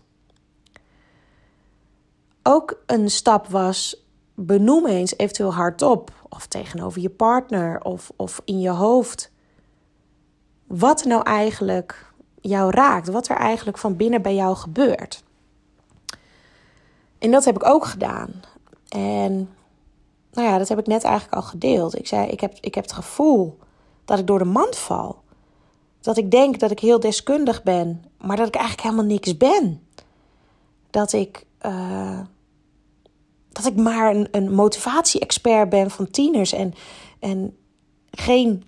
Ook 2.43 2.83
een 2.85 3.09
stap 3.09 3.47
was 3.47 4.04
benoem 4.35 4.85
eens 4.85 5.17
eventueel 5.17 5.53
hardop 5.53 6.11
of 6.29 6.47
tegenover 6.47 7.01
je 7.01 7.09
partner 7.09 7.83
of, 7.83 8.11
of 8.15 8.41
in 8.45 8.59
je 8.59 8.69
hoofd. 8.69 9.31
Wat 10.67 11.03
nou 11.03 11.23
eigenlijk 11.23 12.13
jou 12.41 12.71
raakt, 12.71 13.07
wat 13.07 13.27
er 13.27 13.37
eigenlijk 13.37 13.77
van 13.77 13.95
binnen 13.95 14.21
bij 14.21 14.35
jou 14.35 14.55
gebeurt. 14.55 15.23
En 17.17 17.31
dat 17.31 17.45
heb 17.45 17.55
ik 17.55 17.65
ook 17.65 17.85
gedaan. 17.85 18.29
En 18.89 19.49
nou 20.31 20.47
ja, 20.47 20.57
dat 20.57 20.69
heb 20.69 20.79
ik 20.79 20.87
net 20.87 21.03
eigenlijk 21.03 21.35
al 21.35 21.41
gedeeld. 21.41 21.97
Ik 21.97 22.07
zei, 22.07 22.27
ik 22.27 22.39
heb, 22.39 22.57
ik 22.59 22.75
heb 22.75 22.83
het 22.83 22.93
gevoel 22.93 23.57
dat 24.05 24.19
ik 24.19 24.27
door 24.27 24.39
de 24.39 24.45
mand 24.45 24.77
val. 24.77 25.23
Dat 26.01 26.17
ik 26.17 26.31
denk 26.31 26.59
dat 26.59 26.71
ik 26.71 26.79
heel 26.79 26.99
deskundig 26.99 27.63
ben, 27.63 28.03
maar 28.17 28.37
dat 28.37 28.47
ik 28.47 28.55
eigenlijk 28.55 28.87
helemaal 28.87 29.11
niks 29.11 29.37
ben. 29.37 29.87
Dat 30.89 31.13
ik 31.13 31.45
uh, 31.61 32.19
dat 33.55 33.65
ik 33.65 33.75
maar 33.75 34.15
een, 34.15 34.27
een 34.31 34.53
motivatie-expert 34.53 35.69
ben 35.69 35.91
van 35.91 36.11
tieners 36.11 36.51
en, 36.51 36.73
en 37.19 37.57
geen 38.11 38.63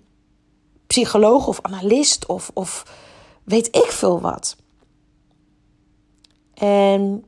psycholoog 0.86 1.46
of 1.46 1.58
analist 1.62 2.26
of, 2.26 2.50
of 2.54 2.84
weet 3.44 3.66
ik 3.66 3.86
veel 3.90 4.20
wat. 4.20 4.56
En 6.54 7.24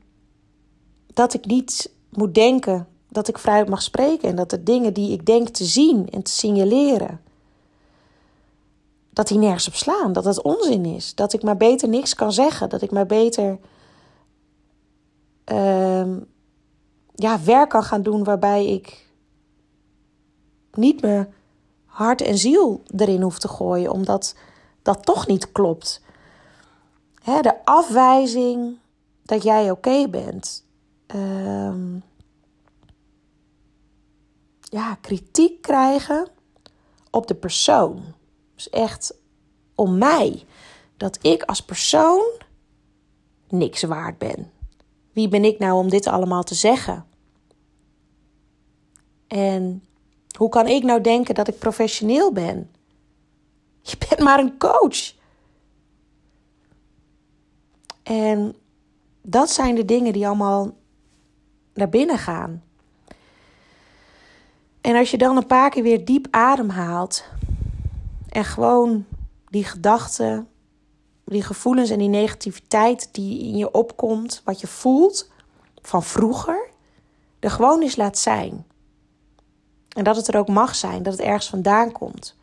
dat 1.07 1.35
ik 1.35 1.45
niet 1.45 1.93
moet 2.11 2.35
denken 2.35 2.89
dat 3.09 3.29
ik 3.29 3.39
vrijheid 3.39 3.69
mag 3.69 3.83
spreken 3.83 4.29
en 4.29 4.37
dat 4.37 4.51
de 4.51 4.63
dingen 4.63 4.93
die 4.95 5.13
ik 5.13 5.27
denk 5.27 5.49
te 5.49 5.65
zien 5.65 6.11
en 6.11 6.23
te 6.23 6.31
signaleren, 6.31 7.21
dat 9.11 9.29
die 9.29 9.39
nergens 9.39 9.69
op 9.69 9.75
slaan, 9.75 10.13
dat 10.13 10.25
het 10.25 10.43
onzin 10.43 10.85
is, 10.85 11.15
dat 11.15 11.33
ik 11.33 11.43
maar 11.43 11.57
beter 11.57 11.89
niks 11.89 12.15
kan 12.15 12.33
zeggen, 12.33 12.69
dat 12.69 12.83
ik 12.83 12.91
maar 12.91 13.07
beter 13.07 13.59
uh, 15.53 16.17
ja, 17.21 17.41
werk 17.41 17.69
kan 17.69 17.83
gaan 17.83 18.03
doen 18.03 18.25
waarbij 18.25 18.67
ik 18.67 19.07
niet 20.73 21.03
meer 21.03 21.29
hart 21.85 22.21
en 22.21 22.39
ziel 22.39 22.83
erin 22.97 23.23
hoef 23.23 23.39
te 23.39 23.49
gooien, 23.49 23.93
omdat 23.93 24.35
dat 24.83 25.05
toch 25.05 25.27
niet 25.27 25.53
klopt. 25.53 26.03
de 27.25 27.65
afwijzing 27.65 28.79
dat 29.23 29.43
jij 29.43 29.71
oké 29.71 30.09
bent. 30.09 30.65
Ehm, 31.07 31.95
ja, 34.61 34.95
kritiek 34.95 35.63
krijgen 35.63 36.29
op 37.11 37.27
de 37.27 37.35
persoon. 37.35 38.03
Dus 38.55 38.71
echt 38.71 39.15
om 39.75 39.99
mij. 39.99 40.45
Dat 40.97 41.19
ik 41.23 41.43
als 41.43 41.63
persoon 41.63 42.23
niks 43.49 43.83
waard 43.83 44.19
ben. 44.19 44.51
Wie 45.13 45.29
ben 45.29 45.45
ik 45.45 45.59
nou 45.59 45.79
om 45.79 45.89
dit 45.89 46.07
allemaal 46.07 46.43
te 46.43 46.55
zeggen? 46.55 47.10
En 49.31 49.85
hoe 50.37 50.49
kan 50.49 50.67
ik 50.67 50.83
nou 50.83 51.01
denken 51.01 51.35
dat 51.35 51.49
ik 51.49 51.59
professioneel 51.59 52.33
ben? 52.33 52.71
Je 53.83 53.97
bent 54.09 54.21
maar 54.21 54.39
een 54.39 54.59
coach. 54.59 55.15
En 58.03 58.55
dat 59.23 59.51
zijn 59.51 59.75
de 59.75 59.85
dingen 59.85 60.13
die 60.13 60.27
allemaal 60.27 60.77
naar 61.75 61.89
binnen 61.89 62.19
gaan. 62.19 62.63
En 64.81 64.97
als 64.97 65.11
je 65.11 65.19
dan 65.19 65.37
een 65.37 65.47
paar 65.47 65.71
keer 65.71 65.83
weer 65.83 66.05
diep 66.05 66.27
ademhaalt 66.31 67.25
en 68.29 68.45
gewoon 68.45 69.05
die 69.49 69.65
gedachten, 69.65 70.49
die 71.25 71.43
gevoelens 71.43 71.91
en 71.91 71.99
die 71.99 72.09
negativiteit 72.09 73.09
die 73.13 73.41
in 73.41 73.57
je 73.57 73.71
opkomt, 73.71 74.43
wat 74.45 74.61
je 74.61 74.67
voelt 74.67 75.31
van 75.83 76.03
vroeger, 76.03 76.69
er 77.39 77.51
gewoon 77.51 77.83
eens 77.83 77.97
laat 77.97 78.19
zijn. 78.19 78.65
En 79.97 80.05
dat 80.05 80.17
het 80.17 80.29
er 80.29 80.39
ook 80.39 80.49
mag 80.49 80.75
zijn, 80.75 81.03
dat 81.03 81.13
het 81.13 81.23
ergens 81.23 81.49
vandaan 81.49 81.93
komt. 81.93 82.37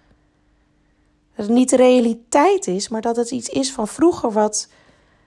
Dat 1.36 1.46
het 1.46 1.56
niet 1.56 1.70
de 1.70 1.76
realiteit 1.76 2.68
is, 2.68 2.90
maar 2.90 3.02
dat 3.02 3.16
het 3.16 3.32
iets 3.32 3.50
is 3.50 3.72
van 3.72 3.88
vroeger 3.88 4.32
wat 4.32 4.70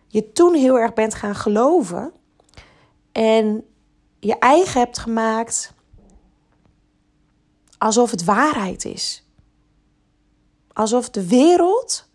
je 0.06 0.32
toen 0.32 0.54
heel 0.54 0.78
erg 0.78 0.94
bent 0.94 1.14
gaan 1.14 1.34
geloven. 1.34 2.12
En 3.12 3.64
je 4.18 4.38
eigen 4.38 4.80
hebt 4.80 4.98
gemaakt 4.98 5.72
alsof 7.78 8.10
het 8.10 8.24
waarheid 8.24 8.84
is. 8.84 9.24
Alsof 10.72 11.10
de 11.10 11.26
wereld 11.28 12.08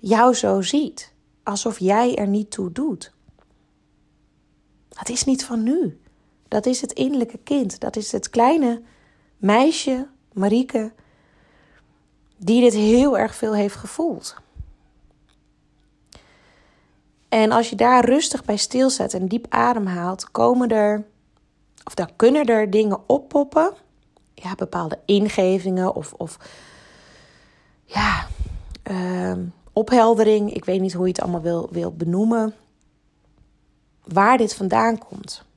jou 0.00 0.34
zo 0.34 0.62
ziet. 0.62 1.12
Alsof 1.42 1.78
jij 1.78 2.16
er 2.16 2.26
niet 2.26 2.50
toe 2.50 2.72
doet. 2.72 3.12
Dat 4.88 5.08
is 5.08 5.24
niet 5.24 5.44
van 5.44 5.62
nu. 5.62 6.00
Dat 6.50 6.66
is 6.66 6.80
het 6.80 6.92
innerlijke 6.92 7.38
kind. 7.38 7.80
Dat 7.80 7.96
is 7.96 8.12
het 8.12 8.30
kleine 8.30 8.82
meisje, 9.36 10.06
Marieke, 10.32 10.92
die 12.36 12.60
dit 12.60 12.74
heel 12.74 13.18
erg 13.18 13.34
veel 13.34 13.54
heeft 13.54 13.76
gevoeld. 13.76 14.36
En 17.28 17.52
als 17.52 17.70
je 17.70 17.76
daar 17.76 18.04
rustig 18.04 18.44
bij 18.44 18.56
stilzet 18.56 19.14
en 19.14 19.26
diep 19.26 19.46
ademhaalt, 19.48 20.30
komen 20.30 20.68
er, 20.68 21.06
of 21.84 21.94
dan 21.94 22.08
kunnen 22.16 22.44
er 22.44 22.70
dingen 22.70 23.08
oppoppen. 23.08 23.72
Ja, 24.34 24.54
bepaalde 24.54 24.98
ingevingen 25.04 25.94
of, 25.94 26.12
of 26.12 26.38
ja, 27.84 28.26
uh, 28.90 29.38
opheldering. 29.72 30.54
Ik 30.54 30.64
weet 30.64 30.80
niet 30.80 30.92
hoe 30.92 31.06
je 31.06 31.12
het 31.12 31.20
allemaal 31.20 31.42
wil, 31.42 31.68
wil 31.70 31.92
benoemen. 31.92 32.54
Waar 34.04 34.38
dit 34.38 34.54
vandaan 34.54 34.98
komt. 34.98 35.48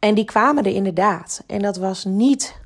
En 0.00 0.14
die 0.14 0.24
kwamen 0.24 0.64
er 0.64 0.74
inderdaad. 0.74 1.42
En 1.46 1.62
dat 1.62 1.76
was 1.76 2.04
niet 2.04 2.60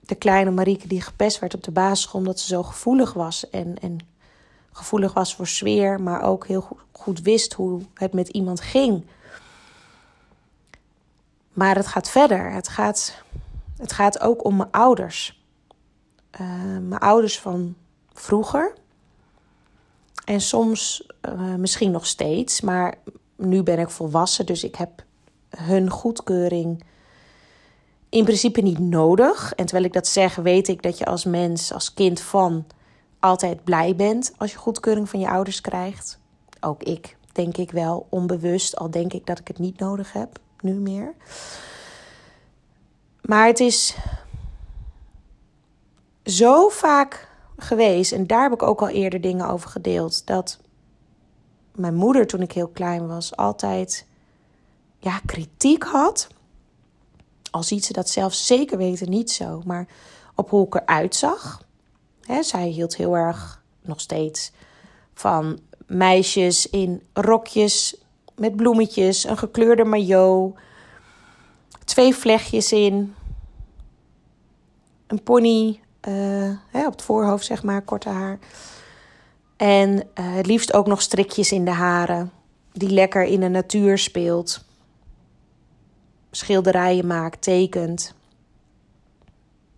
de 0.00 0.14
kleine 0.14 0.50
Marieke 0.50 0.88
die 0.88 1.00
gepest 1.00 1.38
werd 1.38 1.54
op 1.54 1.64
de 1.64 1.70
basisschool 1.70 2.20
omdat 2.20 2.40
ze 2.40 2.46
zo 2.46 2.62
gevoelig 2.62 3.12
was. 3.12 3.50
En, 3.50 3.78
en 3.80 3.98
gevoelig 4.72 5.12
was 5.12 5.34
voor 5.34 5.46
sfeer, 5.46 6.00
maar 6.00 6.22
ook 6.22 6.46
heel 6.46 6.68
goed 6.92 7.20
wist 7.20 7.52
hoe 7.52 7.82
het 7.94 8.12
met 8.12 8.28
iemand 8.28 8.60
ging. 8.60 9.04
Maar 11.52 11.76
het 11.76 11.86
gaat 11.86 12.08
verder. 12.08 12.52
Het 12.52 12.68
gaat, 12.68 13.22
het 13.76 13.92
gaat 13.92 14.20
ook 14.20 14.44
om 14.44 14.56
mijn 14.56 14.70
ouders. 14.70 15.44
Uh, 16.40 16.48
mijn 16.80 17.00
ouders 17.00 17.40
van 17.40 17.76
vroeger. 18.12 18.74
En 20.24 20.40
soms 20.40 21.06
uh, 21.28 21.54
misschien 21.54 21.90
nog 21.90 22.06
steeds, 22.06 22.60
maar 22.60 22.94
nu 23.36 23.62
ben 23.62 23.78
ik 23.78 23.90
volwassen, 23.90 24.46
dus 24.46 24.64
ik 24.64 24.74
heb 24.74 25.04
hun 25.56 25.90
goedkeuring 25.90 26.84
in 28.08 28.24
principe 28.24 28.60
niet 28.60 28.78
nodig. 28.78 29.52
En 29.52 29.64
terwijl 29.64 29.86
ik 29.86 29.92
dat 29.92 30.06
zeg, 30.06 30.34
weet 30.34 30.68
ik 30.68 30.82
dat 30.82 30.98
je 30.98 31.04
als 31.04 31.24
mens, 31.24 31.72
als 31.72 31.94
kind 31.94 32.20
van, 32.20 32.66
altijd 33.20 33.64
blij 33.64 33.96
bent 33.96 34.32
als 34.36 34.52
je 34.52 34.58
goedkeuring 34.58 35.08
van 35.08 35.20
je 35.20 35.28
ouders 35.28 35.60
krijgt. 35.60 36.18
Ook 36.60 36.82
ik, 36.82 37.16
denk 37.32 37.56
ik 37.56 37.70
wel, 37.70 38.06
onbewust, 38.08 38.76
al 38.76 38.90
denk 38.90 39.12
ik 39.12 39.26
dat 39.26 39.38
ik 39.38 39.48
het 39.48 39.58
niet 39.58 39.78
nodig 39.78 40.12
heb, 40.12 40.38
nu 40.60 40.72
meer. 40.72 41.14
Maar 43.20 43.46
het 43.46 43.60
is 43.60 43.96
zo 46.24 46.68
vaak 46.68 47.28
geweest, 47.56 48.12
en 48.12 48.26
daar 48.26 48.42
heb 48.42 48.52
ik 48.52 48.62
ook 48.62 48.80
al 48.80 48.88
eerder 48.88 49.20
dingen 49.20 49.48
over 49.48 49.70
gedeeld, 49.70 50.26
dat 50.26 50.58
mijn 51.74 51.94
moeder 51.94 52.26
toen 52.26 52.42
ik 52.42 52.52
heel 52.52 52.68
klein 52.68 53.06
was 53.06 53.36
altijd 53.36 54.06
ja, 55.02 55.20
kritiek 55.26 55.82
had. 55.82 56.28
Al 57.50 57.62
ziet 57.62 57.84
ze 57.84 57.92
dat 57.92 58.08
zelf 58.08 58.34
zeker 58.34 58.78
weten 58.78 59.10
niet 59.10 59.30
zo, 59.30 59.62
maar 59.64 59.86
op 60.34 60.50
hoe 60.50 60.66
ik 60.66 60.74
eruit 60.74 61.14
zag. 61.14 61.62
He, 62.20 62.42
zij 62.42 62.68
hield 62.68 62.96
heel 62.96 63.16
erg, 63.16 63.62
nog 63.80 64.00
steeds, 64.00 64.52
van 65.14 65.58
meisjes 65.86 66.70
in 66.70 67.02
rokjes 67.12 67.96
met 68.36 68.56
bloemetjes, 68.56 69.24
een 69.24 69.38
gekleurde 69.38 69.84
maillot, 69.84 70.56
twee 71.84 72.14
vlechtjes 72.14 72.72
in, 72.72 73.14
een 75.06 75.22
pony 75.22 75.80
uh, 76.08 76.56
op 76.72 76.92
het 76.92 77.02
voorhoofd, 77.02 77.44
zeg 77.44 77.62
maar, 77.62 77.82
korte 77.82 78.08
haar. 78.08 78.38
En 79.56 79.90
uh, 79.94 80.02
het 80.14 80.46
liefst 80.46 80.72
ook 80.72 80.86
nog 80.86 81.02
strikjes 81.02 81.52
in 81.52 81.64
de 81.64 81.70
haren, 81.70 82.32
die 82.72 82.90
lekker 82.90 83.24
in 83.24 83.40
de 83.40 83.48
natuur 83.48 83.98
speelt 83.98 84.70
schilderijen 86.36 87.06
maakt, 87.06 87.42
tekent. 87.42 88.14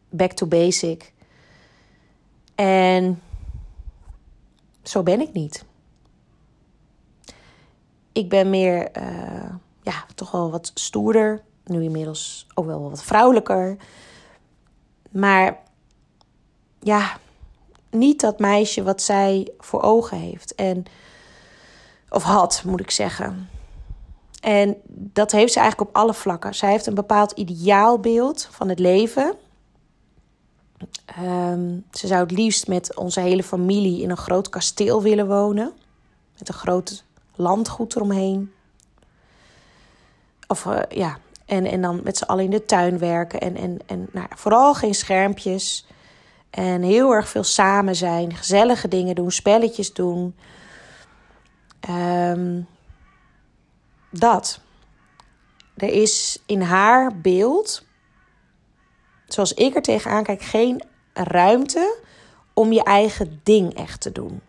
Back 0.09 0.33
to 0.33 0.47
basic. 0.47 1.13
En 2.55 3.23
zo 4.83 5.03
ben 5.03 5.21
ik 5.21 5.33
niet. 5.33 5.65
Ik 8.13 8.29
ben 8.29 8.51
meer, 8.51 8.97
uh, 8.99 9.51
ja, 9.83 10.05
toch 10.15 10.31
wel 10.31 10.51
wat 10.51 10.71
stoerder. 10.75 11.43
Nu 11.65 11.83
inmiddels 11.83 12.47
ook 12.55 12.67
wel 12.67 12.91
wat 12.91 13.03
vrouwelijker. 13.03 13.77
Maar 15.11 15.59
ja, 16.81 17.19
niet 17.91 18.21
dat 18.21 18.39
meisje 18.39 18.83
wat 18.83 19.03
zij 19.03 19.53
voor 19.59 19.83
ogen 19.83 20.19
heeft. 20.19 20.55
En, 20.55 20.85
of 22.09 22.23
had, 22.23 22.63
moet 22.65 22.81
ik 22.81 22.91
zeggen. 22.91 23.49
En 24.45 24.77
dat 24.89 25.33
heeft 25.33 25.53
ze 25.53 25.59
eigenlijk 25.61 25.91
op 25.91 25.97
alle 25.97 26.15
vlakken. 26.15 26.55
Zij 26.55 26.71
heeft 26.71 26.87
een 26.87 26.95
bepaald 26.95 27.33
ideaalbeeld 27.33 28.49
van 28.51 28.69
het 28.69 28.79
leven. 28.79 29.35
Ehm, 31.05 31.79
ze 31.91 32.07
zou 32.07 32.23
het 32.23 32.31
liefst 32.31 32.69
met 32.69 32.97
onze 32.97 33.21
hele 33.21 33.43
familie 33.43 34.03
in 34.03 34.11
een 34.11 34.17
groot 34.17 34.49
kasteel 34.49 35.03
willen 35.03 35.27
wonen. 35.27 35.73
Met 36.39 36.49
een 36.49 36.55
groot 36.55 37.05
landgoed 37.35 37.97
eromheen. 37.97 38.53
Of 40.47 40.65
uh, 40.65 40.79
ja, 40.89 41.19
en, 41.47 41.67
en 41.67 41.83
dan 41.83 42.01
met 42.03 42.17
z'n 42.17 42.25
allen 42.25 42.45
in 42.45 42.51
de 42.51 42.65
tuin 42.65 42.99
werken. 42.99 43.41
En, 43.41 43.57
en, 43.57 43.79
en 43.87 44.09
nou, 44.13 44.27
vooral 44.35 44.75
geen 44.75 44.95
schermpjes. 44.95 45.87
En 46.51 46.83
heel 46.83 47.13
erg 47.13 47.29
veel 47.29 47.45
samen 47.45 47.97
zijn. 47.97 48.37
Gezellige 48.37 48.89
dingen 48.89 49.15
doen, 49.15 49.31
spelletjes 49.31 49.93
doen. 49.93 50.35
Um, 51.91 52.67
dat. 54.19 54.61
Er 55.77 55.89
is 55.89 56.43
in 56.47 56.61
haar 56.61 57.17
beeld, 57.21 57.85
zoals 59.27 59.53
ik 59.53 59.75
er 59.75 59.83
tegenaan 59.83 60.23
kijk, 60.23 60.43
geen 60.43 60.83
ruimte 61.13 61.99
om 62.53 62.73
je 62.73 62.83
eigen 62.83 63.41
ding 63.43 63.75
echt 63.75 64.01
te 64.01 64.13
doen. 64.13 64.41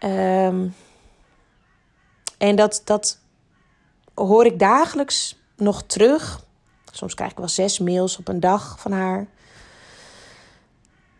Um, 0.00 0.74
en 2.38 2.56
dat, 2.56 2.82
dat 2.84 3.18
hoor 4.14 4.46
ik 4.46 4.58
dagelijks 4.58 5.38
nog 5.56 5.82
terug. 5.82 6.44
Soms 6.92 7.14
krijg 7.14 7.30
ik 7.30 7.38
wel 7.38 7.48
zes 7.48 7.78
mails 7.78 8.18
op 8.18 8.28
een 8.28 8.40
dag 8.40 8.80
van 8.80 8.92
haar. 8.92 9.26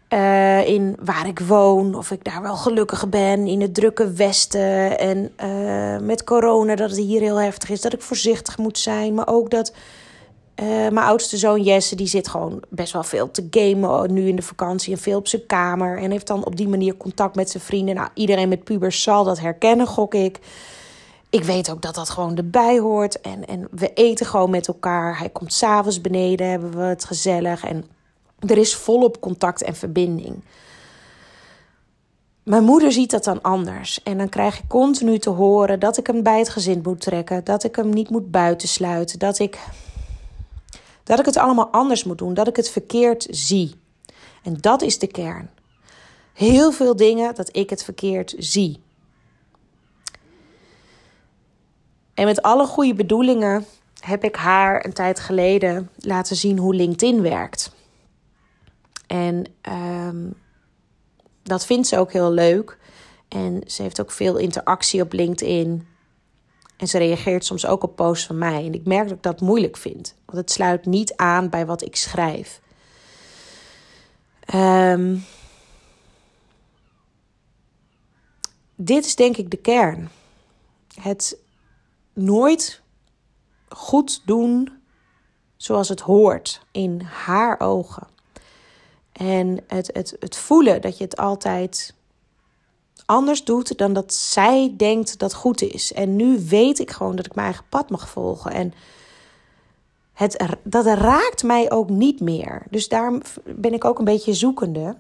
Uh, 0.08 0.68
in 0.68 0.96
waar 1.04 1.26
ik 1.26 1.40
woon, 1.40 1.94
of 1.94 2.10
ik 2.10 2.24
daar 2.24 2.42
wel 2.42 2.56
gelukkig 2.56 3.08
ben, 3.08 3.46
in 3.46 3.60
het 3.60 3.74
drukke 3.74 4.12
Westen. 4.12 4.98
En 4.98 5.32
uh, 5.44 6.06
met 6.06 6.24
corona, 6.24 6.74
dat 6.74 6.90
het 6.90 6.98
hier 6.98 7.20
heel 7.20 7.40
heftig 7.40 7.68
is, 7.68 7.80
dat 7.80 7.92
ik 7.92 8.02
voorzichtig 8.02 8.58
moet 8.58 8.78
zijn. 8.78 9.14
Maar 9.14 9.28
ook 9.28 9.50
dat 9.50 9.72
uh, 10.62 10.66
mijn 10.66 11.06
oudste 11.06 11.36
zoon 11.36 11.62
Jesse, 11.62 11.96
die 11.96 12.06
zit 12.06 12.28
gewoon 12.28 12.62
best 12.68 12.92
wel 12.92 13.02
veel 13.02 13.30
te 13.30 13.46
gamen 13.50 14.12
nu 14.12 14.28
in 14.28 14.36
de 14.36 14.42
vakantie 14.42 14.92
en 14.92 14.98
veel 14.98 15.18
op 15.18 15.28
zijn 15.28 15.46
kamer. 15.46 15.98
En 15.98 16.10
heeft 16.10 16.26
dan 16.26 16.44
op 16.44 16.56
die 16.56 16.68
manier 16.68 16.96
contact 16.96 17.34
met 17.34 17.50
zijn 17.50 17.62
vrienden. 17.62 17.94
Nou, 17.94 18.08
iedereen 18.14 18.48
met 18.48 18.64
pubers 18.64 19.02
zal 19.02 19.24
dat 19.24 19.40
herkennen, 19.40 19.86
gok 19.86 20.14
ik. 20.14 20.38
Ik 21.30 21.44
weet 21.44 21.70
ook 21.70 21.82
dat 21.82 21.94
dat 21.94 22.10
gewoon 22.10 22.36
erbij 22.36 22.78
hoort. 22.78 23.20
En, 23.20 23.46
en 23.46 23.68
we 23.70 23.92
eten 23.92 24.26
gewoon 24.26 24.50
met 24.50 24.68
elkaar. 24.68 25.18
Hij 25.18 25.28
komt 25.28 25.52
s'avonds 25.52 26.00
beneden, 26.00 26.50
hebben 26.50 26.76
we 26.76 26.82
het 26.82 27.04
gezellig. 27.04 27.64
En 27.64 27.84
er 28.38 28.58
is 28.58 28.74
volop 28.74 29.20
contact 29.20 29.62
en 29.62 29.74
verbinding. 29.76 30.42
Mijn 32.42 32.64
moeder 32.64 32.92
ziet 32.92 33.10
dat 33.10 33.24
dan 33.24 33.42
anders. 33.42 34.02
En 34.02 34.18
dan 34.18 34.28
krijg 34.28 34.58
ik 34.58 34.68
continu 34.68 35.18
te 35.18 35.30
horen 35.30 35.80
dat 35.80 35.96
ik 35.96 36.06
hem 36.06 36.22
bij 36.22 36.38
het 36.38 36.48
gezin 36.48 36.80
moet 36.82 37.00
trekken. 37.00 37.44
Dat 37.44 37.64
ik 37.64 37.76
hem 37.76 37.90
niet 37.90 38.10
moet 38.10 38.30
buitensluiten. 38.30 39.18
Dat 39.18 39.38
ik, 39.38 39.58
dat 41.02 41.18
ik 41.18 41.24
het 41.24 41.36
allemaal 41.36 41.68
anders 41.68 42.04
moet 42.04 42.18
doen. 42.18 42.34
Dat 42.34 42.48
ik 42.48 42.56
het 42.56 42.70
verkeerd 42.70 43.26
zie. 43.30 43.74
En 44.42 44.56
dat 44.60 44.82
is 44.82 44.98
de 44.98 45.06
kern. 45.06 45.50
Heel 46.32 46.72
veel 46.72 46.96
dingen 46.96 47.34
dat 47.34 47.56
ik 47.56 47.70
het 47.70 47.84
verkeerd 47.84 48.34
zie. 48.38 48.80
En 52.14 52.24
met 52.24 52.42
alle 52.42 52.66
goede 52.66 52.94
bedoelingen 52.94 53.66
heb 54.00 54.24
ik 54.24 54.36
haar 54.36 54.84
een 54.84 54.92
tijd 54.92 55.20
geleden 55.20 55.90
laten 55.96 56.36
zien 56.36 56.58
hoe 56.58 56.74
LinkedIn 56.74 57.22
werkt. 57.22 57.75
En 59.06 59.44
um, 60.08 60.34
dat 61.42 61.66
vindt 61.66 61.86
ze 61.86 61.98
ook 61.98 62.12
heel 62.12 62.30
leuk. 62.30 62.78
En 63.28 63.62
ze 63.66 63.82
heeft 63.82 64.00
ook 64.00 64.10
veel 64.10 64.36
interactie 64.36 65.02
op 65.02 65.12
LinkedIn. 65.12 65.86
En 66.76 66.88
ze 66.88 66.98
reageert 66.98 67.44
soms 67.44 67.66
ook 67.66 67.82
op 67.82 67.96
posts 67.96 68.26
van 68.26 68.38
mij. 68.38 68.64
En 68.64 68.74
ik 68.74 68.86
merk 68.86 69.08
dat 69.08 69.16
ik 69.16 69.22
dat 69.22 69.40
moeilijk 69.40 69.76
vind. 69.76 70.14
Want 70.24 70.38
het 70.38 70.50
sluit 70.50 70.86
niet 70.86 71.16
aan 71.16 71.48
bij 71.48 71.66
wat 71.66 71.82
ik 71.82 71.96
schrijf. 71.96 72.60
Um, 74.54 75.24
dit 78.74 79.04
is 79.04 79.14
denk 79.14 79.36
ik 79.36 79.50
de 79.50 79.56
kern. 79.56 80.10
Het 81.00 81.38
nooit 82.12 82.82
goed 83.68 84.22
doen 84.26 84.82
zoals 85.56 85.88
het 85.88 86.00
hoort 86.00 86.66
in 86.70 87.00
haar 87.00 87.60
ogen. 87.60 88.06
En 89.16 89.58
het, 89.66 89.90
het, 89.92 90.16
het 90.20 90.36
voelen 90.36 90.80
dat 90.80 90.98
je 90.98 91.04
het 91.04 91.16
altijd 91.16 91.94
anders 93.06 93.44
doet 93.44 93.78
dan 93.78 93.92
dat 93.92 94.14
zij 94.14 94.74
denkt 94.76 95.18
dat 95.18 95.34
goed 95.34 95.62
is. 95.62 95.92
En 95.92 96.16
nu 96.16 96.44
weet 96.48 96.78
ik 96.78 96.90
gewoon 96.90 97.16
dat 97.16 97.26
ik 97.26 97.34
mijn 97.34 97.46
eigen 97.46 97.64
pad 97.68 97.90
mag 97.90 98.08
volgen. 98.08 98.52
En 98.52 98.72
het, 100.12 100.46
dat 100.62 100.86
raakt 100.86 101.42
mij 101.42 101.70
ook 101.70 101.88
niet 101.88 102.20
meer. 102.20 102.62
Dus 102.70 102.88
daar 102.88 103.12
ben 103.44 103.72
ik 103.72 103.84
ook 103.84 103.98
een 103.98 104.04
beetje 104.04 104.34
zoekende. 104.34 104.96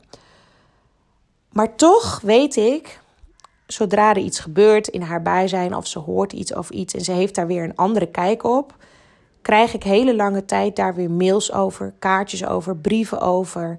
Maar 1.52 1.76
toch 1.76 2.20
weet 2.20 2.56
ik, 2.56 3.00
zodra 3.66 4.10
er 4.10 4.18
iets 4.18 4.40
gebeurt 4.40 4.88
in 4.88 5.02
haar 5.02 5.22
bijzijn 5.22 5.74
of 5.74 5.86
ze 5.86 5.98
hoort 5.98 6.32
iets 6.32 6.54
of 6.54 6.70
iets 6.70 6.94
en 6.94 7.00
ze 7.00 7.12
heeft 7.12 7.34
daar 7.34 7.46
weer 7.46 7.64
een 7.64 7.76
andere 7.76 8.06
kijk 8.06 8.44
op, 8.44 8.74
krijg 9.46 9.74
ik 9.74 9.82
hele 9.82 10.16
lange 10.16 10.44
tijd 10.44 10.76
daar 10.76 10.94
weer 10.94 11.10
mails 11.10 11.52
over, 11.52 11.94
kaartjes 11.98 12.44
over, 12.44 12.76
brieven 12.76 13.20
over. 13.20 13.78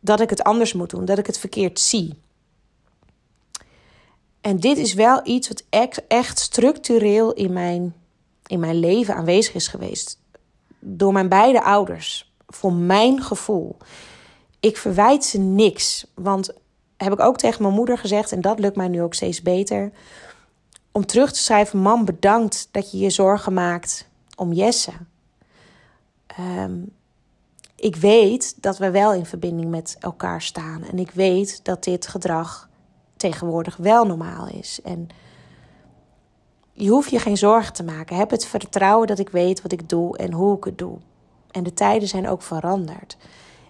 Dat 0.00 0.20
ik 0.20 0.30
het 0.30 0.42
anders 0.42 0.72
moet 0.72 0.90
doen, 0.90 1.04
dat 1.04 1.18
ik 1.18 1.26
het 1.26 1.38
verkeerd 1.38 1.80
zie. 1.80 2.18
En 4.40 4.60
dit 4.60 4.78
is 4.78 4.94
wel 4.94 5.20
iets 5.24 5.48
wat 5.48 5.64
echt 6.08 6.38
structureel 6.38 7.32
in 7.32 7.52
mijn, 7.52 7.94
in 8.46 8.60
mijn 8.60 8.78
leven 8.78 9.14
aanwezig 9.14 9.54
is 9.54 9.68
geweest. 9.68 10.20
Door 10.78 11.12
mijn 11.12 11.28
beide 11.28 11.62
ouders. 11.62 12.32
Voor 12.46 12.72
mijn 12.72 13.22
gevoel. 13.22 13.76
Ik 14.60 14.76
verwijt 14.76 15.24
ze 15.24 15.38
niks. 15.38 16.06
Want 16.14 16.52
heb 16.96 17.12
ik 17.12 17.20
ook 17.20 17.38
tegen 17.38 17.62
mijn 17.62 17.74
moeder 17.74 17.98
gezegd, 17.98 18.32
en 18.32 18.40
dat 18.40 18.58
lukt 18.58 18.76
mij 18.76 18.88
nu 18.88 19.02
ook 19.02 19.14
steeds 19.14 19.42
beter. 19.42 19.92
Om 20.92 21.06
terug 21.06 21.32
te 21.32 21.38
schrijven: 21.38 21.78
Mam, 21.78 22.04
bedankt 22.04 22.68
dat 22.70 22.90
je 22.90 22.98
je 22.98 23.10
zorgen 23.10 23.52
maakt 23.52 24.08
om 24.38 24.52
Jesse. 24.52 24.92
Um, 26.40 26.96
ik 27.76 27.96
weet 27.96 28.62
dat 28.62 28.78
we 28.78 28.90
wel 28.90 29.12
in 29.12 29.26
verbinding 29.26 29.70
met 29.70 29.96
elkaar 30.00 30.42
staan. 30.42 30.84
En 30.84 30.98
ik 30.98 31.10
weet 31.10 31.64
dat 31.64 31.84
dit 31.84 32.06
gedrag 32.06 32.68
tegenwoordig 33.16 33.76
wel 33.76 34.04
normaal 34.04 34.48
is. 34.48 34.80
En 34.84 35.08
je 36.72 36.88
hoeft 36.88 37.10
je 37.10 37.18
geen 37.18 37.36
zorgen 37.36 37.72
te 37.72 37.84
maken. 37.84 38.16
Heb 38.16 38.30
het 38.30 38.46
vertrouwen 38.46 39.06
dat 39.06 39.18
ik 39.18 39.28
weet 39.28 39.62
wat 39.62 39.72
ik 39.72 39.88
doe 39.88 40.16
en 40.16 40.32
hoe 40.32 40.56
ik 40.56 40.64
het 40.64 40.78
doe. 40.78 40.98
En 41.50 41.62
de 41.62 41.74
tijden 41.74 42.08
zijn 42.08 42.28
ook 42.28 42.42
veranderd. 42.42 43.16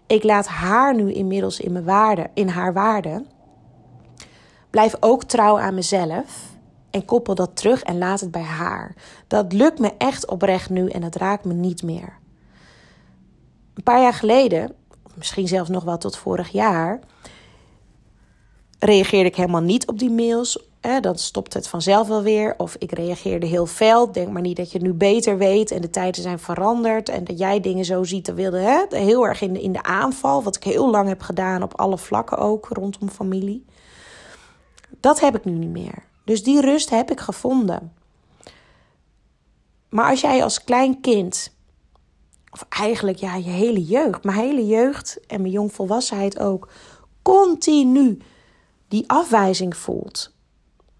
Ik 0.06 0.22
laat 0.22 0.46
haar 0.46 0.94
nu 0.94 1.12
inmiddels 1.12 1.60
in, 1.60 1.72
mijn 1.72 1.84
waarde, 1.84 2.30
in 2.34 2.48
haar 2.48 2.72
waarde. 2.72 3.24
Blijf 4.70 4.96
ook 5.00 5.24
trouw 5.24 5.58
aan 5.58 5.74
mezelf. 5.74 6.47
En 6.98 7.04
koppel 7.04 7.34
dat 7.34 7.56
terug 7.56 7.82
en 7.82 7.98
laat 7.98 8.20
het 8.20 8.30
bij 8.30 8.42
haar. 8.42 8.94
Dat 9.26 9.52
lukt 9.52 9.78
me 9.78 9.92
echt 9.98 10.26
oprecht 10.26 10.70
nu 10.70 10.88
en 10.88 11.00
dat 11.00 11.14
raakt 11.14 11.44
me 11.44 11.52
niet 11.52 11.82
meer. 11.82 12.18
Een 13.74 13.82
paar 13.82 14.00
jaar 14.00 14.14
geleden, 14.14 14.74
misschien 15.14 15.48
zelfs 15.48 15.68
nog 15.68 15.84
wel 15.84 15.98
tot 15.98 16.16
vorig 16.16 16.48
jaar, 16.48 17.00
reageerde 18.78 19.28
ik 19.28 19.36
helemaal 19.36 19.60
niet 19.60 19.86
op 19.86 19.98
die 19.98 20.10
mails. 20.10 20.66
dan 21.00 21.18
stopt 21.18 21.54
het 21.54 21.68
vanzelf 21.68 22.08
wel 22.08 22.22
weer. 22.22 22.54
Of 22.56 22.76
ik 22.78 22.92
reageerde 22.92 23.46
heel 23.46 23.66
fel. 23.66 24.12
Denk 24.12 24.30
maar 24.30 24.42
niet 24.42 24.56
dat 24.56 24.72
je 24.72 24.78
het 24.78 24.86
nu 24.86 24.92
beter 24.92 25.38
weet 25.38 25.70
en 25.70 25.80
de 25.80 25.90
tijden 25.90 26.22
zijn 26.22 26.38
veranderd. 26.38 27.08
En 27.08 27.24
dat 27.24 27.38
jij 27.38 27.60
dingen 27.60 27.84
zo 27.84 28.04
ziet. 28.04 28.26
Dat 28.26 28.34
wilde 28.34 28.58
hè, 28.58 28.96
heel 28.96 29.26
erg 29.26 29.40
in 29.40 29.60
in 29.60 29.72
de 29.72 29.82
aanval. 29.82 30.42
Wat 30.42 30.56
ik 30.56 30.64
heel 30.64 30.90
lang 30.90 31.08
heb 31.08 31.20
gedaan 31.20 31.62
op 31.62 31.78
alle 31.78 31.98
vlakken 31.98 32.38
ook 32.38 32.68
rondom 32.68 33.08
familie. 33.08 33.64
Dat 35.00 35.20
heb 35.20 35.36
ik 35.36 35.44
nu 35.44 35.52
niet 35.52 35.70
meer. 35.70 36.07
Dus 36.28 36.42
die 36.42 36.60
rust 36.60 36.90
heb 36.90 37.10
ik 37.10 37.20
gevonden. 37.20 37.92
Maar 39.88 40.10
als 40.10 40.20
jij 40.20 40.42
als 40.42 40.64
klein 40.64 41.00
kind, 41.00 41.52
of 42.50 42.66
eigenlijk 42.68 43.18
ja, 43.18 43.34
je 43.34 43.50
hele 43.50 43.84
jeugd, 43.84 44.24
mijn 44.24 44.38
hele 44.38 44.66
jeugd 44.66 45.20
en 45.26 45.40
mijn 45.40 45.52
jongvolwassenheid 45.52 46.38
ook, 46.38 46.68
continu 47.22 48.18
die 48.88 49.04
afwijzing 49.06 49.76
voelt. 49.76 50.32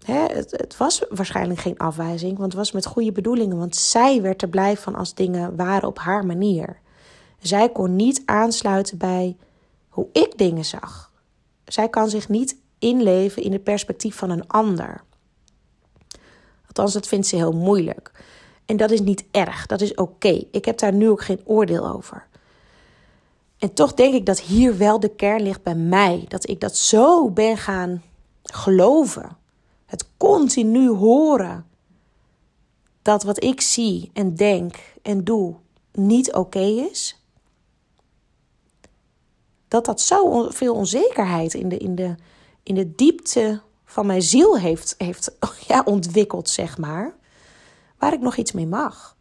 het, 0.05 0.51
het, 0.51 0.77
was 0.77 1.03
waarschijnlijk 1.09 1.59
geen 1.59 1.77
afwijzing, 1.77 2.37
want 2.37 2.51
het 2.51 2.61
was 2.61 2.71
met 2.71 2.85
goede 2.85 3.11
bedoelingen. 3.11 3.57
Want 3.57 3.75
zij 3.75 4.21
werd 4.21 4.41
er 4.41 4.49
blij 4.49 4.77
van 4.77 4.95
als 4.95 5.13
dingen 5.13 5.55
waren 5.55 5.87
op 5.87 5.97
haar 5.99 6.25
manier. 6.25 6.79
Zij 7.39 7.69
kon 7.69 7.95
niet 7.95 8.21
aansluiten 8.25 8.97
bij 8.97 9.37
hoe 9.89 10.07
ik 10.11 10.37
dingen 10.37 10.65
zag. 10.65 11.11
Zij 11.65 11.89
kan 11.89 12.09
zich 12.09 12.29
niet 12.29 12.57
inleven 12.79 13.43
in 13.43 13.51
het 13.51 13.63
perspectief 13.63 14.15
van 14.15 14.29
een 14.29 14.47
ander. 14.47 15.07
Althans, 16.79 16.93
dat 16.93 17.07
vindt 17.07 17.27
ze 17.27 17.35
heel 17.35 17.51
moeilijk. 17.51 18.11
En 18.65 18.77
dat 18.77 18.91
is 18.91 19.01
niet 19.01 19.23
erg, 19.31 19.65
dat 19.65 19.81
is 19.81 19.95
oké. 19.95 20.43
Ik 20.51 20.65
heb 20.65 20.77
daar 20.77 20.93
nu 20.93 21.09
ook 21.09 21.21
geen 21.21 21.41
oordeel 21.45 21.87
over. 21.87 22.27
En 23.57 23.73
toch 23.73 23.93
denk 23.93 24.13
ik 24.13 24.25
dat 24.25 24.39
hier 24.39 24.77
wel 24.77 24.99
de 24.99 25.15
kern 25.15 25.41
ligt 25.41 25.63
bij 25.63 25.75
mij. 25.75 26.25
Dat 26.27 26.49
ik 26.49 26.59
dat 26.59 26.77
zo 26.77 27.29
ben 27.29 27.57
gaan 27.57 28.03
geloven. 28.43 29.37
Het 29.85 30.05
continu 30.17 30.89
horen. 30.89 31.65
Dat 33.01 33.23
wat 33.23 33.43
ik 33.43 33.61
zie 33.61 34.09
en 34.13 34.35
denk 34.35 34.75
en 35.01 35.23
doe 35.23 35.55
niet 35.91 36.33
oké 36.33 36.59
is. 36.59 37.23
Dat 39.67 39.85
dat 39.85 40.01
zo 40.01 40.49
veel 40.49 40.75
onzekerheid 40.75 41.53
in 41.53 41.69
de, 41.69 41.77
in 41.77 41.95
de, 41.95 42.15
in 42.63 42.75
de 42.75 42.95
diepte 42.95 43.61
van 43.89 44.05
mijn 44.05 44.21
ziel 44.21 44.57
heeft, 44.57 44.95
heeft 44.97 45.31
ja, 45.67 45.81
ontwikkeld, 45.85 46.49
zeg 46.49 46.77
maar. 46.77 47.15
Waar 47.97 48.13
ik 48.13 48.19
nog 48.19 48.35
iets 48.35 48.51
mee 48.51 48.67
mag. 48.67 49.17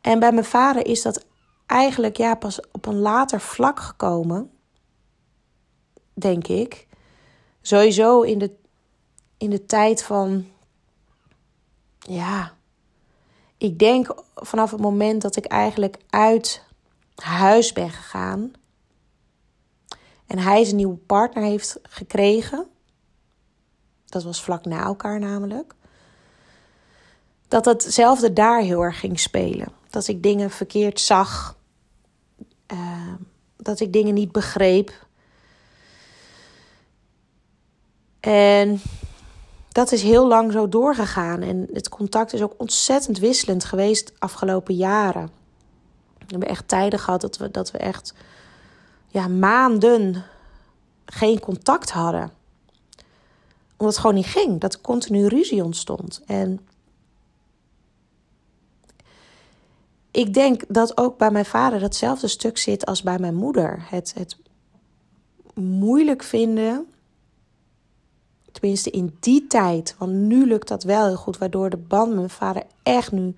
En 0.00 0.18
bij 0.18 0.32
mijn 0.32 0.44
vader 0.44 0.86
is 0.86 1.02
dat 1.02 1.26
eigenlijk 1.66 2.16
ja, 2.16 2.34
pas 2.34 2.60
op 2.72 2.86
een 2.86 2.98
later 2.98 3.40
vlak 3.40 3.80
gekomen, 3.80 4.50
denk 6.14 6.46
ik. 6.46 6.86
Sowieso 7.62 8.22
in 8.22 8.38
de, 8.38 8.56
in 9.38 9.50
de 9.50 9.66
tijd 9.66 10.02
van, 10.02 10.46
ja, 11.98 12.54
ik 13.58 13.78
denk 13.78 14.22
vanaf 14.34 14.70
het 14.70 14.80
moment 14.80 15.22
dat 15.22 15.36
ik 15.36 15.44
eigenlijk 15.44 15.96
uit 16.10 16.64
huis 17.14 17.72
ben 17.72 17.90
gegaan 17.90 18.52
en 20.26 20.38
hij 20.38 20.64
zijn 20.64 20.76
nieuwe 20.76 20.96
partner 20.96 21.44
heeft 21.44 21.78
gekregen. 21.82 22.68
Dat 24.16 24.24
was 24.24 24.42
vlak 24.42 24.64
na 24.64 24.82
elkaar 24.82 25.18
namelijk. 25.18 25.74
Dat 27.48 27.64
hetzelfde 27.64 28.32
daar 28.32 28.60
heel 28.60 28.82
erg 28.82 29.00
ging 29.00 29.20
spelen. 29.20 29.68
Dat 29.90 30.08
ik 30.08 30.22
dingen 30.22 30.50
verkeerd 30.50 31.00
zag. 31.00 31.56
Uh, 32.72 33.14
dat 33.56 33.80
ik 33.80 33.92
dingen 33.92 34.14
niet 34.14 34.32
begreep. 34.32 35.06
En 38.20 38.80
dat 39.68 39.92
is 39.92 40.02
heel 40.02 40.26
lang 40.26 40.52
zo 40.52 40.68
doorgegaan. 40.68 41.42
En 41.42 41.68
het 41.72 41.88
contact 41.88 42.32
is 42.32 42.42
ook 42.42 42.54
ontzettend 42.56 43.18
wisselend 43.18 43.64
geweest 43.64 44.06
de 44.06 44.14
afgelopen 44.18 44.74
jaren. 44.74 45.30
We 46.18 46.24
hebben 46.26 46.48
echt 46.48 46.68
tijden 46.68 46.98
gehad 46.98 47.20
dat 47.20 47.36
we, 47.36 47.50
dat 47.50 47.70
we 47.70 47.78
echt 47.78 48.14
ja, 49.08 49.28
maanden 49.28 50.24
geen 51.04 51.40
contact 51.40 51.90
hadden. 51.90 52.35
Omdat 53.76 53.94
het 53.94 53.98
gewoon 53.98 54.16
niet 54.16 54.26
ging. 54.26 54.60
Dat 54.60 54.74
er 54.74 54.80
continu 54.80 55.26
ruzie 55.26 55.64
ontstond. 55.64 56.22
En 56.26 56.60
ik 60.10 60.34
denk 60.34 60.62
dat 60.68 60.96
ook 60.96 61.18
bij 61.18 61.30
mijn 61.30 61.44
vader 61.44 61.80
datzelfde 61.80 62.28
stuk 62.28 62.58
zit 62.58 62.86
als 62.86 63.02
bij 63.02 63.18
mijn 63.18 63.34
moeder. 63.34 63.86
Het, 63.90 64.14
het 64.18 64.36
moeilijk 65.54 66.22
vinden, 66.22 66.86
tenminste 68.52 68.90
in 68.90 69.16
die 69.20 69.46
tijd, 69.46 69.94
want 69.98 70.12
nu 70.12 70.46
lukt 70.46 70.68
dat 70.68 70.82
wel 70.82 71.06
heel 71.06 71.16
goed, 71.16 71.38
waardoor 71.38 71.70
de 71.70 71.76
band 71.76 72.08
met 72.08 72.16
mijn 72.16 72.30
vader 72.30 72.62
echt 72.82 73.12
nu 73.12 73.34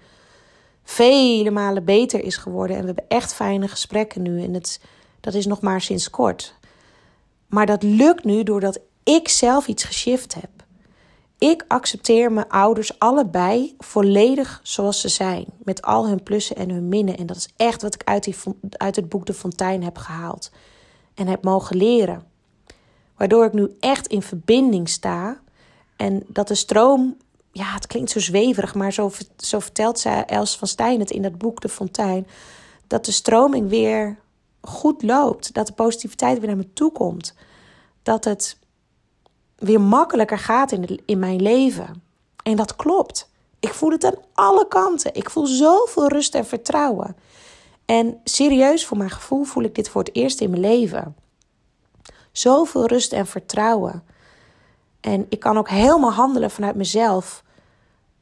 vele 0.82 1.50
malen 1.50 1.84
beter 1.84 2.24
is 2.24 2.36
geworden. 2.36 2.76
En 2.76 2.80
we 2.80 2.86
hebben 2.86 3.08
echt 3.08 3.34
fijne 3.34 3.68
gesprekken 3.68 4.22
nu. 4.22 4.42
En 4.42 4.54
het, 4.54 4.80
dat 5.20 5.34
is 5.34 5.46
nog 5.46 5.60
maar 5.60 5.80
sinds 5.80 6.10
kort. 6.10 6.54
Maar 7.46 7.66
dat 7.66 7.82
lukt 7.82 8.24
nu 8.24 8.42
doordat 8.42 8.80
ik 9.08 9.28
zelf 9.28 9.66
iets 9.66 9.84
geshift 9.84 10.34
heb. 10.34 10.50
Ik 11.38 11.64
accepteer 11.68 12.32
mijn 12.32 12.48
ouders 12.48 12.98
allebei 12.98 13.74
volledig 13.78 14.60
zoals 14.62 15.00
ze 15.00 15.08
zijn. 15.08 15.44
Met 15.62 15.82
al 15.82 16.08
hun 16.08 16.22
plussen 16.22 16.56
en 16.56 16.70
hun 16.70 16.88
minnen. 16.88 17.16
En 17.16 17.26
dat 17.26 17.36
is 17.36 17.48
echt 17.56 17.82
wat 17.82 17.94
ik 17.94 18.02
uit, 18.04 18.24
die, 18.24 18.36
uit 18.70 18.96
het 18.96 19.08
boek 19.08 19.26
De 19.26 19.34
Fontein 19.34 19.82
heb 19.82 19.96
gehaald. 19.96 20.50
En 21.14 21.26
heb 21.26 21.44
mogen 21.44 21.76
leren. 21.76 22.22
Waardoor 23.16 23.44
ik 23.44 23.52
nu 23.52 23.76
echt 23.80 24.06
in 24.06 24.22
verbinding 24.22 24.88
sta. 24.88 25.40
En 25.96 26.24
dat 26.26 26.48
de 26.48 26.54
stroom, 26.54 27.16
ja, 27.52 27.72
het 27.72 27.86
klinkt 27.86 28.10
zo 28.10 28.20
zweverig, 28.20 28.74
maar 28.74 28.92
zo, 28.92 29.10
zo 29.36 29.58
vertelt 29.58 30.04
Els 30.26 30.56
van 30.56 30.68
Stijn 30.68 31.00
het 31.00 31.10
in 31.10 31.22
dat 31.22 31.38
boek 31.38 31.60
De 31.60 31.68
Fontein. 31.68 32.26
Dat 32.86 33.04
de 33.04 33.12
stroming 33.12 33.68
weer 33.68 34.18
goed 34.60 35.02
loopt. 35.02 35.54
Dat 35.54 35.66
de 35.66 35.72
positiviteit 35.72 36.38
weer 36.38 36.48
naar 36.48 36.56
me 36.56 36.72
toe 36.72 36.92
komt. 36.92 37.34
Dat 38.02 38.24
het 38.24 38.58
weer 39.58 39.80
makkelijker 39.80 40.38
gaat 40.38 40.72
in, 40.72 41.00
in 41.04 41.18
mijn 41.18 41.42
leven. 41.42 42.02
En 42.42 42.56
dat 42.56 42.76
klopt. 42.76 43.30
Ik 43.60 43.74
voel 43.74 43.90
het 43.90 44.04
aan 44.04 44.18
alle 44.32 44.68
kanten. 44.68 45.14
Ik 45.14 45.30
voel 45.30 45.46
zoveel 45.46 46.08
rust 46.08 46.34
en 46.34 46.46
vertrouwen. 46.46 47.16
En 47.84 48.20
serieus, 48.24 48.86
voor 48.86 48.96
mijn 48.96 49.10
gevoel 49.10 49.44
voel 49.44 49.62
ik 49.62 49.74
dit 49.74 49.88
voor 49.88 50.02
het 50.02 50.14
eerst 50.14 50.40
in 50.40 50.50
mijn 50.50 50.62
leven. 50.62 51.16
Zoveel 52.32 52.86
rust 52.86 53.12
en 53.12 53.26
vertrouwen. 53.26 54.02
En 55.00 55.26
ik 55.28 55.40
kan 55.40 55.58
ook 55.58 55.68
helemaal 55.68 56.12
handelen 56.12 56.50
vanuit 56.50 56.74
mezelf. 56.74 57.42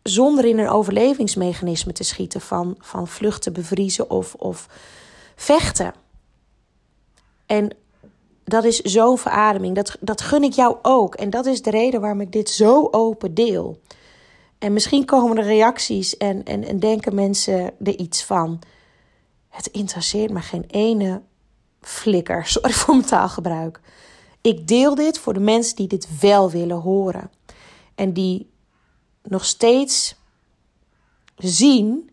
Zonder 0.03 0.44
in 0.44 0.59
een 0.59 0.68
overlevingsmechanisme 0.68 1.92
te 1.92 2.05
schieten 2.05 2.40
van, 2.40 2.75
van 2.79 3.09
vluchten, 3.09 3.53
bevriezen 3.53 4.11
of, 4.11 4.35
of 4.35 4.68
vechten. 5.37 5.94
En 7.46 7.70
dat 8.48 8.64
is 8.64 8.80
zo'n 8.80 9.18
verademing. 9.18 9.74
Dat, 9.74 9.96
dat 10.00 10.20
gun 10.20 10.42
ik 10.42 10.52
jou 10.52 10.76
ook. 10.82 11.14
En 11.14 11.30
dat 11.30 11.46
is 11.46 11.62
de 11.62 11.70
reden 11.70 12.00
waarom 12.00 12.20
ik 12.20 12.32
dit 12.32 12.50
zo 12.50 12.88
open 12.90 13.35
deel. 13.35 13.80
En 14.59 14.72
misschien 14.72 15.04
komen 15.04 15.38
er 15.38 15.44
reacties 15.44 16.16
en, 16.16 16.44
en, 16.44 16.64
en 16.64 16.78
denken 16.78 17.14
mensen 17.14 17.72
er 17.85 17.98
iets 17.98 18.24
van. 18.24 18.59
Het 19.48 19.66
interesseert 19.66 20.32
me 20.32 20.40
geen 20.40 20.64
ene 20.66 21.22
flikker. 21.80 22.46
Sorry 22.48 22.72
voor 22.72 22.94
mijn 22.94 23.06
taalgebruik. 23.06 23.80
Ik 24.40 24.68
deel 24.68 24.94
dit 24.94 25.18
voor 25.18 25.35
de 25.35 25.40
mensen 25.40 25.76
die 25.76 25.88
dit 25.88 26.20
wel 26.20 26.50
willen 26.50 26.80
horen. 26.80 27.30
En 27.94 28.12
die 28.12 28.50
nog 29.22 29.44
steeds 29.44 30.16
zien 31.37 32.11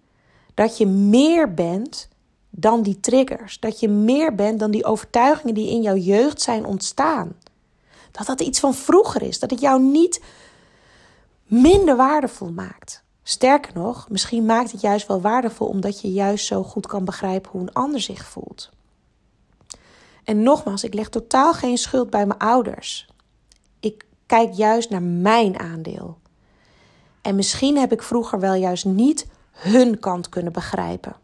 dat 0.54 0.78
je 0.78 0.86
meer 0.86 1.54
bent 1.54 2.10
dan 2.56 2.82
die 2.82 3.00
triggers. 3.00 3.60
Dat 3.60 3.80
je 3.80 3.88
meer 3.90 4.36
bent 4.36 4.60
dan 4.60 4.72
die 4.72 4.86
overtuigingen 4.86 5.56
die 5.56 5.70
in 5.70 5.82
jouw 5.82 5.96
jeugd 5.96 6.42
zijn 6.42 6.66
ontstaan. 6.66 7.34
Dat 8.12 8.26
dat 8.26 8.42
iets 8.42 8.60
van 8.60 8.74
vroeger 8.74 9.22
is. 9.22 9.40
Dat 9.40 9.50
het 9.50 9.60
jou 9.60 9.82
niet 9.82 10.22
minder 11.44 11.96
waardevol 11.96 12.52
maakt. 12.52 13.04
Sterker 13.24 13.74
nog, 13.74 14.10
misschien 14.10 14.46
maakt 14.46 14.72
het 14.72 14.82
juist 14.82 15.08
wel 15.08 15.22
waardevol 15.22 15.68
omdat 15.68 16.02
je 16.02 16.12
juist 16.12 16.46
zo 16.46 16.64
goed 16.64 16.88
kan 16.88 17.06
begrijpen 17.06 17.52
hoe 17.52 17.62
een 17.62 17.74
ander 17.74 18.00
zich 18.00 18.26
voelt. 18.26 18.70
En 20.24 20.44
nogmaals, 20.44 20.84
ik 20.84 20.94
leg 20.94 21.10
totaal 21.10 21.54
geen 21.54 21.78
schuld 21.78 22.10
bij 22.10 22.26
mijn 22.26 22.40
ouders. 22.40 23.10
Ik 23.80 24.06
kijk 24.26 24.54
juist 24.54 24.90
naar 24.90 25.02
mijn 25.02 25.60
aandeel. 25.60 26.18
En 27.22 27.36
misschien 27.36 27.78
heb 27.78 27.92
ik 27.92 28.04
vroeger 28.04 28.40
wel 28.40 28.54
juist 28.54 28.86
niet 28.86 29.28
hun 29.52 30.00
kant 30.00 30.30
kunnen 30.30 30.54
begrijpen. 30.54 31.16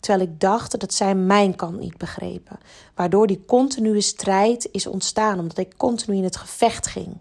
Terwijl 0.00 0.28
ik 0.28 0.40
dacht 0.40 0.80
dat 0.80 0.94
zij 0.94 1.14
mijn 1.14 1.56
kant 1.56 1.78
niet 1.78 1.96
begrepen. 1.96 2.58
Waardoor 2.94 3.26
die 3.26 3.44
continue 3.46 4.00
strijd 4.00 4.68
is 4.72 4.86
ontstaan, 4.86 5.38
omdat 5.38 5.58
ik 5.58 5.76
continu 5.76 6.16
in 6.16 6.24
het 6.24 6.36
gevecht 6.36 6.86
ging. 6.86 7.16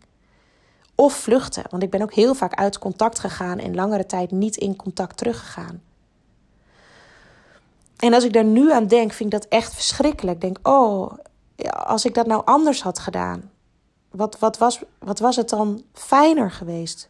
Of 0.95 1.13
vluchten, 1.13 1.63
want 1.69 1.83
ik 1.83 1.89
ben 1.89 2.01
ook 2.01 2.13
heel 2.13 2.35
vaak 2.35 2.53
uit 2.53 2.79
contact 2.79 3.19
gegaan 3.19 3.57
en 3.59 3.75
langere 3.75 4.05
tijd 4.05 4.31
niet 4.31 4.55
in 4.57 4.75
contact 4.75 5.17
teruggegaan. 5.17 5.81
En 7.97 8.13
als 8.13 8.23
ik 8.23 8.33
daar 8.33 8.43
nu 8.45 8.71
aan 8.71 8.87
denk, 8.87 9.11
vind 9.13 9.33
ik 9.33 9.39
dat 9.41 9.49
echt 9.49 9.73
verschrikkelijk. 9.73 10.35
Ik 10.35 10.41
denk, 10.41 10.67
oh, 10.67 11.13
als 11.69 12.05
ik 12.05 12.13
dat 12.13 12.27
nou 12.27 12.41
anders 12.45 12.81
had 12.81 12.99
gedaan, 12.99 13.51
wat, 14.11 14.39
wat, 14.39 14.57
was, 14.57 14.81
wat 14.99 15.19
was 15.19 15.35
het 15.35 15.49
dan 15.49 15.83
fijner 15.93 16.51
geweest? 16.51 17.09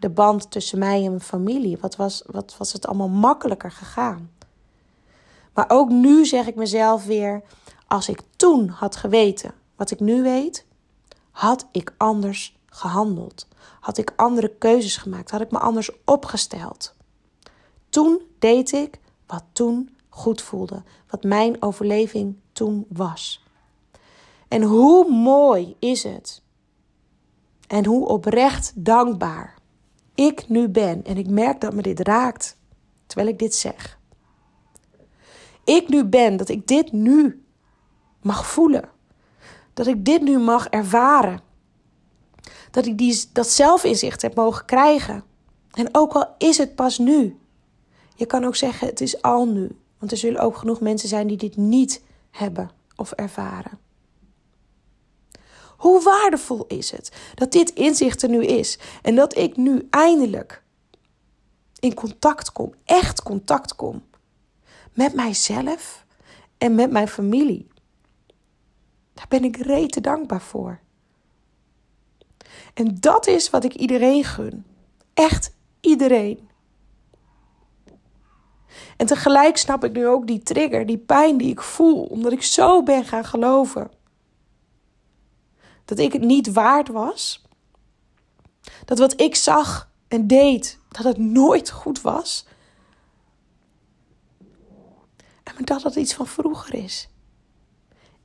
De 0.00 0.10
band 0.10 0.50
tussen 0.50 0.78
mij 0.78 1.04
en 1.04 1.08
mijn 1.08 1.20
familie, 1.20 1.78
wat 1.80 1.96
was, 1.96 2.22
wat 2.26 2.54
was 2.58 2.72
het 2.72 2.86
allemaal 2.86 3.08
makkelijker 3.08 3.70
gegaan? 3.70 4.30
Maar 5.54 5.64
ook 5.68 5.88
nu 5.88 6.26
zeg 6.26 6.46
ik 6.46 6.54
mezelf 6.54 7.04
weer: 7.04 7.42
als 7.86 8.08
ik 8.08 8.20
toen 8.36 8.68
had 8.68 8.96
geweten 8.96 9.54
wat 9.76 9.90
ik 9.90 10.00
nu 10.00 10.22
weet, 10.22 10.66
had 11.30 11.68
ik 11.72 11.94
anders 11.96 12.56
gehandeld. 12.66 13.48
Had 13.80 13.98
ik 13.98 14.12
andere 14.16 14.48
keuzes 14.58 14.96
gemaakt, 14.96 15.30
had 15.30 15.40
ik 15.40 15.50
me 15.50 15.58
anders 15.58 15.90
opgesteld. 16.04 16.94
Toen 17.88 18.22
deed 18.38 18.72
ik 18.72 19.00
wat 19.26 19.44
toen 19.52 19.96
goed 20.08 20.42
voelde, 20.42 20.82
wat 21.10 21.22
mijn 21.22 21.62
overleving 21.62 22.36
toen 22.52 22.86
was. 22.88 23.44
En 24.48 24.62
hoe 24.62 25.10
mooi 25.10 25.76
is 25.78 26.02
het 26.02 26.42
en 27.66 27.84
hoe 27.84 28.08
oprecht 28.08 28.72
dankbaar 28.74 29.54
ik 30.14 30.48
nu 30.48 30.68
ben. 30.68 31.04
En 31.04 31.16
ik 31.16 31.28
merk 31.28 31.60
dat 31.60 31.74
me 31.74 31.82
dit 31.82 32.00
raakt 32.00 32.56
terwijl 33.06 33.28
ik 33.28 33.38
dit 33.38 33.54
zeg 33.54 33.98
ik 35.64 35.88
nu 35.88 36.04
ben, 36.04 36.36
dat 36.36 36.48
ik 36.48 36.66
dit 36.66 36.92
nu 36.92 37.44
mag 38.22 38.46
voelen. 38.46 38.88
Dat 39.74 39.86
ik 39.86 40.04
dit 40.04 40.22
nu 40.22 40.38
mag 40.38 40.68
ervaren. 40.68 41.40
Dat 42.70 42.86
ik 42.86 42.98
die, 42.98 43.24
dat 43.32 43.48
zelfinzicht 43.48 44.22
heb 44.22 44.34
mogen 44.34 44.64
krijgen. 44.64 45.24
En 45.72 45.88
ook 45.92 46.12
al 46.12 46.34
is 46.38 46.58
het 46.58 46.74
pas 46.74 46.98
nu. 46.98 47.38
Je 48.14 48.26
kan 48.26 48.44
ook 48.44 48.56
zeggen, 48.56 48.86
het 48.86 49.00
is 49.00 49.22
al 49.22 49.46
nu. 49.46 49.78
Want 49.98 50.12
er 50.12 50.16
zullen 50.18 50.40
ook 50.40 50.56
genoeg 50.56 50.80
mensen 50.80 51.08
zijn 51.08 51.26
die 51.26 51.36
dit 51.36 51.56
niet 51.56 52.02
hebben 52.30 52.70
of 52.96 53.12
ervaren. 53.12 53.78
Hoe 55.76 56.02
waardevol 56.02 56.66
is 56.66 56.90
het 56.90 57.12
dat 57.34 57.52
dit 57.52 57.70
inzicht 57.70 58.22
er 58.22 58.28
nu 58.28 58.44
is 58.44 58.78
en 59.02 59.14
dat 59.14 59.36
ik 59.36 59.56
nu 59.56 59.86
eindelijk 59.90 60.62
in 61.80 61.94
contact 61.94 62.52
kom, 62.52 62.74
echt 62.84 63.22
contact 63.22 63.76
kom 63.76 64.02
met 64.94 65.14
mijzelf 65.14 66.04
en 66.58 66.74
met 66.74 66.90
mijn 66.90 67.08
familie. 67.08 67.68
Daar 69.14 69.26
ben 69.28 69.44
ik 69.44 69.56
rete 69.56 70.00
dankbaar 70.00 70.42
voor. 70.42 70.80
En 72.74 72.96
dat 73.00 73.26
is 73.26 73.50
wat 73.50 73.64
ik 73.64 73.74
iedereen 73.74 74.24
gun. 74.24 74.64
Echt 75.14 75.54
iedereen. 75.80 76.48
En 78.96 79.06
tegelijk 79.06 79.56
snap 79.56 79.84
ik 79.84 79.92
nu 79.92 80.06
ook 80.06 80.26
die 80.26 80.42
trigger, 80.42 80.86
die 80.86 80.98
pijn 80.98 81.36
die 81.36 81.50
ik 81.50 81.60
voel, 81.60 82.02
omdat 82.02 82.32
ik 82.32 82.42
zo 82.42 82.82
ben 82.82 83.04
gaan 83.04 83.24
geloven. 83.24 83.90
Dat 85.84 85.98
ik 85.98 86.12
het 86.12 86.22
niet 86.22 86.52
waard 86.52 86.88
was. 86.88 87.42
Dat 88.84 88.98
wat 88.98 89.20
ik 89.20 89.34
zag 89.34 89.90
en 90.08 90.26
deed, 90.26 90.78
dat 90.88 91.04
het 91.04 91.18
nooit 91.18 91.70
goed 91.70 92.00
was. 92.00 92.46
Maar 95.54 95.64
dat 95.64 95.82
het 95.82 95.94
iets 95.94 96.14
van 96.14 96.26
vroeger 96.26 96.74
is. 96.74 97.08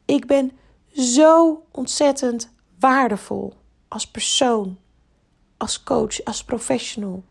Ik 0.06 0.26
ben 0.26 0.52
zo 0.94 1.64
ontzettend 1.72 2.50
waardevol 2.80 3.54
als 3.88 4.08
persoon, 4.08 4.78
als 5.58 5.84
coach, 5.84 6.24
als 6.24 6.44
professional. 6.44 7.24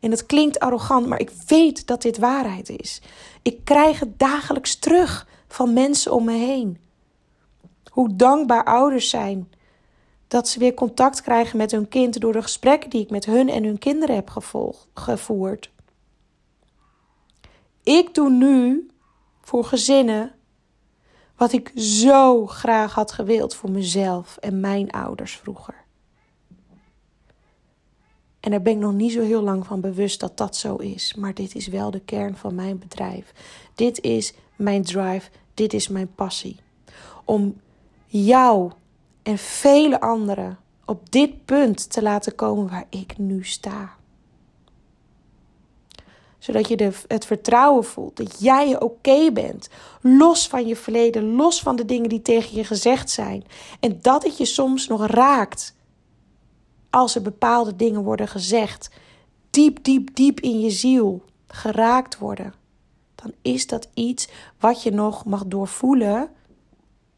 En 0.00 0.10
het 0.10 0.26
klinkt 0.26 0.60
arrogant, 0.60 1.06
maar 1.06 1.20
ik 1.20 1.30
weet 1.46 1.86
dat 1.86 2.02
dit 2.02 2.18
waarheid 2.18 2.68
is. 2.68 3.00
Ik 3.42 3.64
krijg 3.64 4.00
het 4.00 4.18
dagelijks 4.18 4.76
terug 4.76 5.26
van 5.48 5.72
mensen 5.72 6.12
om 6.12 6.24
me 6.24 6.32
heen. 6.32 6.78
Hoe 7.90 8.16
dankbaar 8.16 8.64
ouders 8.64 9.10
zijn 9.10 9.52
dat 10.28 10.48
ze 10.48 10.58
weer 10.58 10.74
contact 10.74 11.22
krijgen 11.22 11.56
met 11.56 11.70
hun 11.70 11.88
kind 11.88 12.20
door 12.20 12.32
de 12.32 12.42
gesprekken 12.42 12.90
die 12.90 13.00
ik 13.00 13.10
met 13.10 13.24
hun 13.24 13.48
en 13.48 13.64
hun 13.64 13.78
kinderen 13.78 14.14
heb 14.14 14.30
gevoerd. 14.94 15.70
Ik 17.82 18.14
doe 18.14 18.30
nu 18.30 18.88
voor 19.44 19.64
gezinnen. 19.64 20.34
Wat 21.36 21.52
ik 21.52 21.72
zo 21.76 22.46
graag 22.46 22.94
had 22.94 23.12
gewild 23.12 23.54
voor 23.54 23.70
mezelf 23.70 24.36
en 24.36 24.60
mijn 24.60 24.90
ouders 24.90 25.36
vroeger. 25.36 25.74
En 28.40 28.50
daar 28.50 28.62
ben 28.62 28.72
ik 28.72 28.78
nog 28.78 28.92
niet 28.92 29.12
zo 29.12 29.20
heel 29.20 29.42
lang 29.42 29.66
van 29.66 29.80
bewust 29.80 30.20
dat 30.20 30.36
dat 30.36 30.56
zo 30.56 30.76
is. 30.76 31.14
Maar 31.14 31.34
dit 31.34 31.54
is 31.54 31.66
wel 31.66 31.90
de 31.90 32.00
kern 32.00 32.36
van 32.36 32.54
mijn 32.54 32.78
bedrijf. 32.78 33.32
Dit 33.74 34.00
is 34.00 34.34
mijn 34.56 34.82
drive. 34.82 35.30
Dit 35.54 35.72
is 35.72 35.88
mijn 35.88 36.14
passie. 36.14 36.56
Om 37.24 37.60
jou 38.06 38.72
en 39.22 39.38
vele 39.38 40.00
anderen 40.00 40.58
op 40.84 41.10
dit 41.10 41.44
punt 41.44 41.90
te 41.90 42.02
laten 42.02 42.34
komen 42.34 42.68
waar 42.68 42.86
ik 42.90 43.18
nu 43.18 43.44
sta 43.44 43.96
zodat 46.44 46.68
je 46.68 46.76
de, 46.76 46.90
het 47.06 47.26
vertrouwen 47.26 47.84
voelt 47.84 48.16
dat 48.16 48.40
jij 48.40 48.80
oké 48.80 49.32
bent. 49.32 49.68
Los 50.00 50.48
van 50.48 50.66
je 50.66 50.76
verleden, 50.76 51.34
los 51.34 51.60
van 51.60 51.76
de 51.76 51.84
dingen 51.84 52.08
die 52.08 52.22
tegen 52.22 52.56
je 52.56 52.64
gezegd 52.64 53.10
zijn. 53.10 53.44
En 53.80 53.98
dat 54.00 54.22
het 54.22 54.38
je 54.38 54.44
soms 54.44 54.86
nog 54.86 55.06
raakt 55.06 55.74
als 56.90 57.14
er 57.14 57.22
bepaalde 57.22 57.76
dingen 57.76 58.02
worden 58.02 58.28
gezegd. 58.28 58.90
Diep, 59.50 59.84
diep, 59.84 60.14
diep 60.14 60.40
in 60.40 60.60
je 60.60 60.70
ziel 60.70 61.24
geraakt 61.46 62.18
worden. 62.18 62.54
Dan 63.14 63.32
is 63.42 63.66
dat 63.66 63.88
iets 63.94 64.28
wat 64.58 64.82
je 64.82 64.90
nog 64.90 65.24
mag 65.24 65.46
doorvoelen 65.46 66.30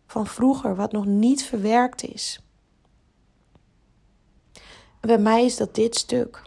van 0.06 0.26
vroeger, 0.26 0.76
wat 0.76 0.92
nog 0.92 1.06
niet 1.06 1.44
verwerkt 1.44 2.04
is. 2.04 2.40
bij 5.00 5.18
mij 5.18 5.44
is 5.44 5.56
dat 5.56 5.74
dit 5.74 5.96
stuk. 5.96 6.45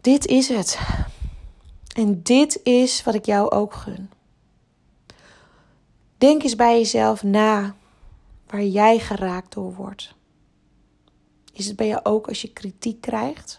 Dit 0.00 0.26
is 0.26 0.48
het. 0.48 0.78
En 1.94 2.22
dit 2.22 2.60
is 2.62 3.04
wat 3.04 3.14
ik 3.14 3.24
jou 3.24 3.50
ook 3.50 3.74
gun. 3.74 4.10
Denk 6.18 6.42
eens 6.42 6.56
bij 6.56 6.78
jezelf 6.78 7.22
na 7.22 7.74
waar 8.46 8.64
jij 8.64 8.98
geraakt 8.98 9.54
door 9.54 9.74
wordt. 9.74 10.14
Is 11.52 11.66
het 11.66 11.76
bij 11.76 11.86
jou 11.86 12.00
ook 12.02 12.28
als 12.28 12.42
je 12.42 12.52
kritiek 12.52 13.00
krijgt? 13.00 13.58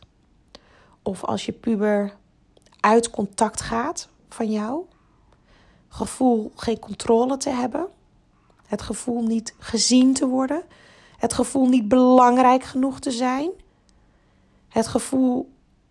of 1.10 1.24
als 1.24 1.46
je 1.46 1.52
puber 1.52 2.16
uit 2.80 3.10
contact 3.10 3.62
gaat 3.62 4.10
van 4.30 4.52
jou. 4.52 4.84
Gevoel 5.88 6.52
geen 6.56 6.80
controle 6.80 7.38
te 7.38 7.50
hebben. 7.50 7.88
Het 8.66 8.82
gevoel 8.82 9.24
niet 9.24 9.56
gezien 9.60 10.14
te 10.14 10.28
worden. 10.28 10.64
Het 11.18 11.34
gevoel 11.34 11.68
niet 11.68 11.88
belangrijk 11.88 12.64
genoeg 12.64 13.00
te 13.00 13.12
zijn. 13.12 13.50
Het 14.68 14.88
gevoel 14.88 15.50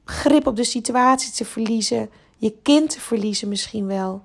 grip 0.09 0.47
op 0.47 0.57
de 0.57 0.65
situatie 0.65 1.33
te 1.33 1.45
verliezen. 1.45 2.11
Je 2.37 2.57
kind 2.63 2.91
te 2.91 3.01
verliezen 3.01 3.49
misschien 3.49 3.87
wel. 3.87 4.23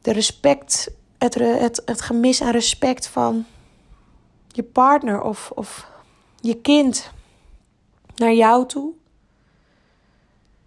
De 0.00 0.12
respect, 0.12 0.90
het, 1.18 1.34
het, 1.34 1.82
het 1.84 2.00
gemis 2.00 2.42
aan 2.42 2.50
respect 2.50 3.06
van 3.06 3.46
je 4.48 4.62
partner 4.62 5.22
of, 5.22 5.50
of 5.54 5.90
je 6.40 6.60
kind 6.60 7.10
naar 8.14 8.32
jou 8.32 8.66
toe. 8.66 8.92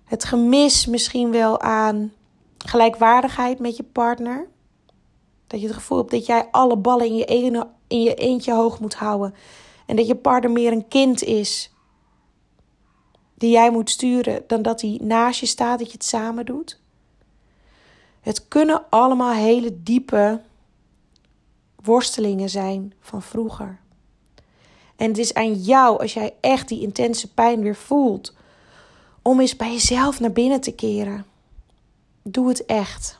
Het 0.03 0.23
gemis 0.23 0.85
misschien 0.85 1.31
wel 1.31 1.61
aan 1.61 2.13
gelijkwaardigheid 2.57 3.59
met 3.59 3.77
je 3.77 3.83
partner. 3.83 4.47
Dat 5.47 5.61
je 5.61 5.67
het 5.67 5.75
gevoel 5.75 5.97
hebt 5.97 6.11
dat 6.11 6.25
jij 6.25 6.47
alle 6.51 6.77
ballen 6.77 7.05
in 7.05 7.15
je, 7.15 7.25
ene, 7.25 7.67
in 7.87 8.01
je 8.01 8.13
eentje 8.13 8.53
hoog 8.53 8.79
moet 8.79 8.95
houden. 8.95 9.35
En 9.85 9.95
dat 9.95 10.07
je 10.07 10.15
partner 10.15 10.51
meer 10.51 10.71
een 10.71 10.87
kind 10.87 11.23
is 11.23 11.69
die 13.35 13.51
jij 13.51 13.71
moet 13.71 13.89
sturen 13.89 14.43
dan 14.47 14.61
dat 14.61 14.81
hij 14.81 14.99
naast 15.03 15.39
je 15.39 15.45
staat, 15.45 15.79
dat 15.79 15.87
je 15.87 15.93
het 15.93 16.05
samen 16.05 16.45
doet. 16.45 16.79
Het 18.21 18.47
kunnen 18.47 18.83
allemaal 18.89 19.33
hele 19.33 19.83
diepe 19.83 20.41
worstelingen 21.83 22.49
zijn 22.49 22.93
van 22.99 23.21
vroeger. 23.21 23.79
En 24.95 25.07
het 25.07 25.17
is 25.17 25.33
aan 25.33 25.53
jou, 25.53 25.99
als 25.99 26.13
jij 26.13 26.33
echt 26.41 26.67
die 26.67 26.81
intense 26.81 27.33
pijn 27.33 27.61
weer 27.61 27.75
voelt, 27.75 28.35
om 29.21 29.39
eens 29.39 29.55
bij 29.55 29.71
jezelf 29.71 30.19
naar 30.19 30.31
binnen 30.31 30.61
te 30.61 30.71
keren. 30.71 31.25
Doe 32.23 32.47
het 32.47 32.65
echt. 32.65 33.19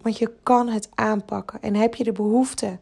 Want 0.00 0.18
je 0.18 0.32
kan 0.42 0.68
het 0.68 0.88
aanpakken. 0.94 1.62
En 1.62 1.74
heb 1.74 1.94
je 1.94 2.04
de 2.04 2.12
behoefte 2.12 2.78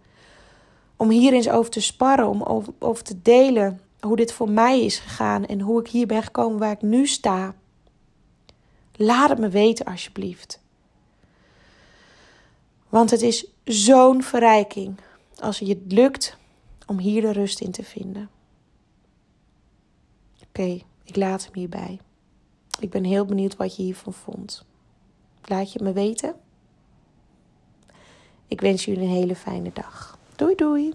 om 0.96 1.10
hier 1.10 1.32
eens 1.32 1.48
over 1.48 1.70
te 1.70 1.80
sparren, 1.80 2.28
om 2.28 2.42
over, 2.42 2.72
over 2.78 3.04
te 3.04 3.22
delen 3.22 3.80
hoe 4.04 4.16
dit 4.16 4.32
voor 4.32 4.50
mij 4.50 4.84
is 4.84 4.98
gegaan 4.98 5.46
en 5.46 5.60
hoe 5.60 5.80
ik 5.80 5.88
hier 5.88 6.06
ben 6.06 6.22
gekomen 6.22 6.58
waar 6.58 6.72
ik 6.72 6.82
nu 6.82 7.06
sta. 7.06 7.54
Laat 8.92 9.28
het 9.28 9.38
me 9.38 9.48
weten 9.48 9.86
alsjeblieft. 9.86 10.60
Want 12.88 13.10
het 13.10 13.22
is 13.22 13.46
zo'n 13.64 14.22
verrijking 14.22 14.96
als 15.40 15.58
je 15.58 15.66
het 15.66 15.92
lukt 15.92 16.36
om 16.86 16.98
hier 16.98 17.20
de 17.20 17.32
rust 17.32 17.60
in 17.60 17.70
te 17.70 17.82
vinden. 17.82 18.30
Oké, 20.48 20.80
ik 21.04 21.16
laat 21.16 21.44
hem 21.44 21.54
hierbij. 21.54 22.00
Ik 22.80 22.90
ben 22.90 23.04
heel 23.04 23.24
benieuwd 23.24 23.56
wat 23.56 23.76
je 23.76 23.82
hiervan 23.82 24.12
vond. 24.12 24.64
Laat 25.44 25.72
je 25.72 25.82
me 25.82 25.92
weten. 25.92 26.34
Ik 28.46 28.60
wens 28.60 28.84
jullie 28.84 29.02
een 29.02 29.08
hele 29.08 29.36
fijne 29.36 29.70
dag. 29.72 30.18
Doei 30.36 30.54
doei. 30.54 30.94